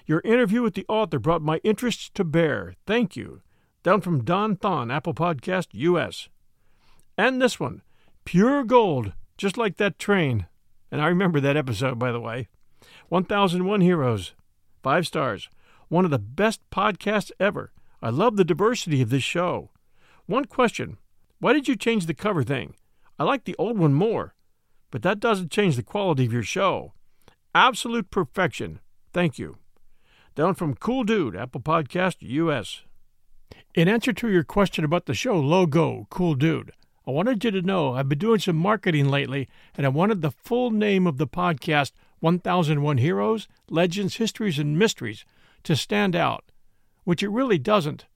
[0.06, 2.74] Your interview with the author brought my interests to bear.
[2.86, 3.42] Thank you.
[3.82, 6.28] Down from Don Thon, Apple Podcast US.
[7.16, 7.82] And this one,
[8.24, 10.46] Pure Gold, just like that train.
[10.90, 12.48] And I remember that episode, by the way.
[13.08, 14.34] 1001 Heroes.
[14.82, 15.48] Five stars.
[15.88, 17.72] One of the best podcasts ever.
[18.02, 19.70] I love the diversity of this show.
[20.26, 20.96] One question
[21.38, 22.74] Why did you change the cover thing?
[23.18, 24.34] I like the old one more,
[24.90, 26.94] but that doesn't change the quality of your show.
[27.54, 28.80] Absolute perfection.
[29.12, 29.58] Thank you.
[30.34, 32.82] Down from Cool Dude, Apple Podcast US.
[33.74, 36.72] In answer to your question about the show logo, Cool Dude,
[37.10, 40.30] I wanted you to know I've been doing some marketing lately, and I wanted the
[40.30, 41.90] full name of the podcast,
[42.20, 45.24] 1001 Heroes, Legends, Histories, and Mysteries,
[45.64, 46.52] to stand out,
[47.02, 48.06] which it really doesn't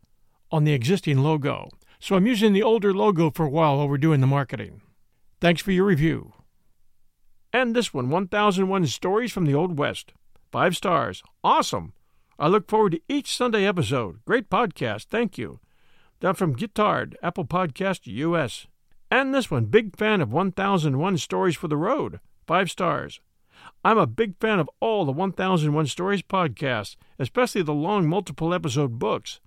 [0.52, 1.70] on the existing logo.
[1.98, 4.80] So I'm using the older logo for a while while we're doing the marketing.
[5.40, 6.32] Thanks for your review.
[7.52, 10.12] And this one 1001 Stories from the Old West.
[10.52, 11.20] Five stars.
[11.42, 11.94] Awesome.
[12.38, 14.20] I look forward to each Sunday episode.
[14.24, 15.06] Great podcast.
[15.06, 15.58] Thank you.
[16.20, 18.68] Down from Guitard, Apple Podcast US.
[19.14, 22.18] And this one, big fan of 1001 Stories for the Road.
[22.48, 23.20] Five stars.
[23.84, 28.98] I'm a big fan of all the 1001 Stories podcasts, especially the long multiple episode
[28.98, 29.38] books.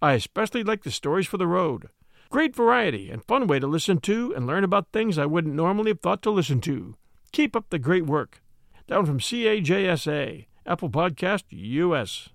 [0.00, 1.88] I especially like the Stories for the Road.
[2.30, 5.90] Great variety and fun way to listen to and learn about things I wouldn't normally
[5.90, 6.94] have thought to listen to.
[7.32, 8.40] Keep up the great work.
[8.86, 12.28] Down from CAJSA, Apple Podcast US.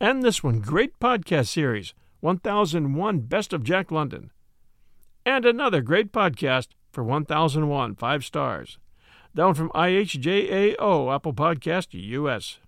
[0.00, 4.32] And this one, great podcast series, 1001 Best of Jack London
[5.26, 8.78] and another great podcast for 1001 five stars.
[9.34, 12.60] Down from IHJAO Apple Podcast US.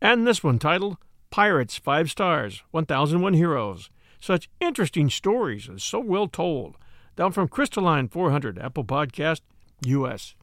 [0.00, 0.96] And this one titled
[1.30, 3.90] Pirates 5 Stars 1001 Heroes.
[4.20, 6.76] Such interesting stories and so well told.
[7.16, 9.40] Down from Crystalline 400 Apple Podcast
[9.84, 10.36] US.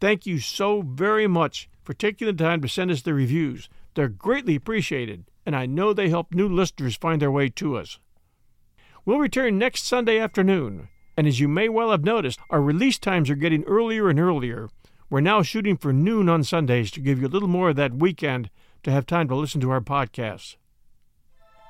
[0.00, 3.68] Thank you so very much for taking the time to send us the reviews.
[3.94, 7.98] They're greatly appreciated, and I know they help new listeners find their way to us.
[9.08, 13.30] We'll return next Sunday afternoon, and as you may well have noticed, our release times
[13.30, 14.68] are getting earlier and earlier.
[15.08, 17.94] We're now shooting for noon on Sundays to give you a little more of that
[17.94, 18.50] weekend
[18.82, 20.56] to have time to listen to our podcasts.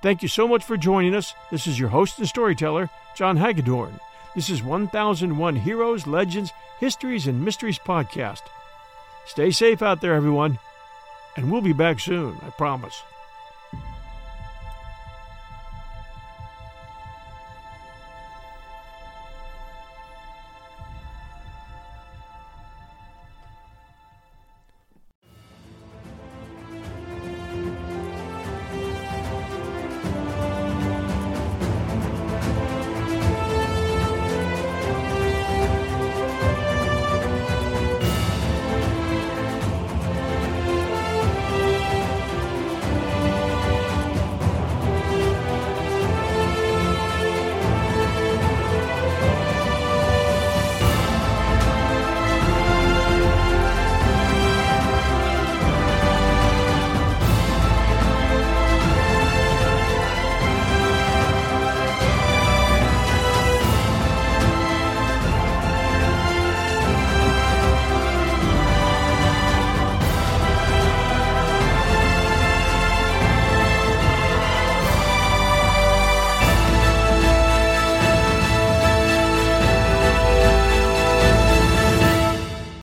[0.02, 1.32] Thank you so much for joining us.
[1.48, 4.00] This is your host and storyteller, John Hagedorn.
[4.34, 8.42] This is 1001 Heroes, Legends, Histories, and Mysteries podcast.
[9.26, 10.58] Stay safe out there, everyone,
[11.36, 13.00] and we'll be back soon, I promise.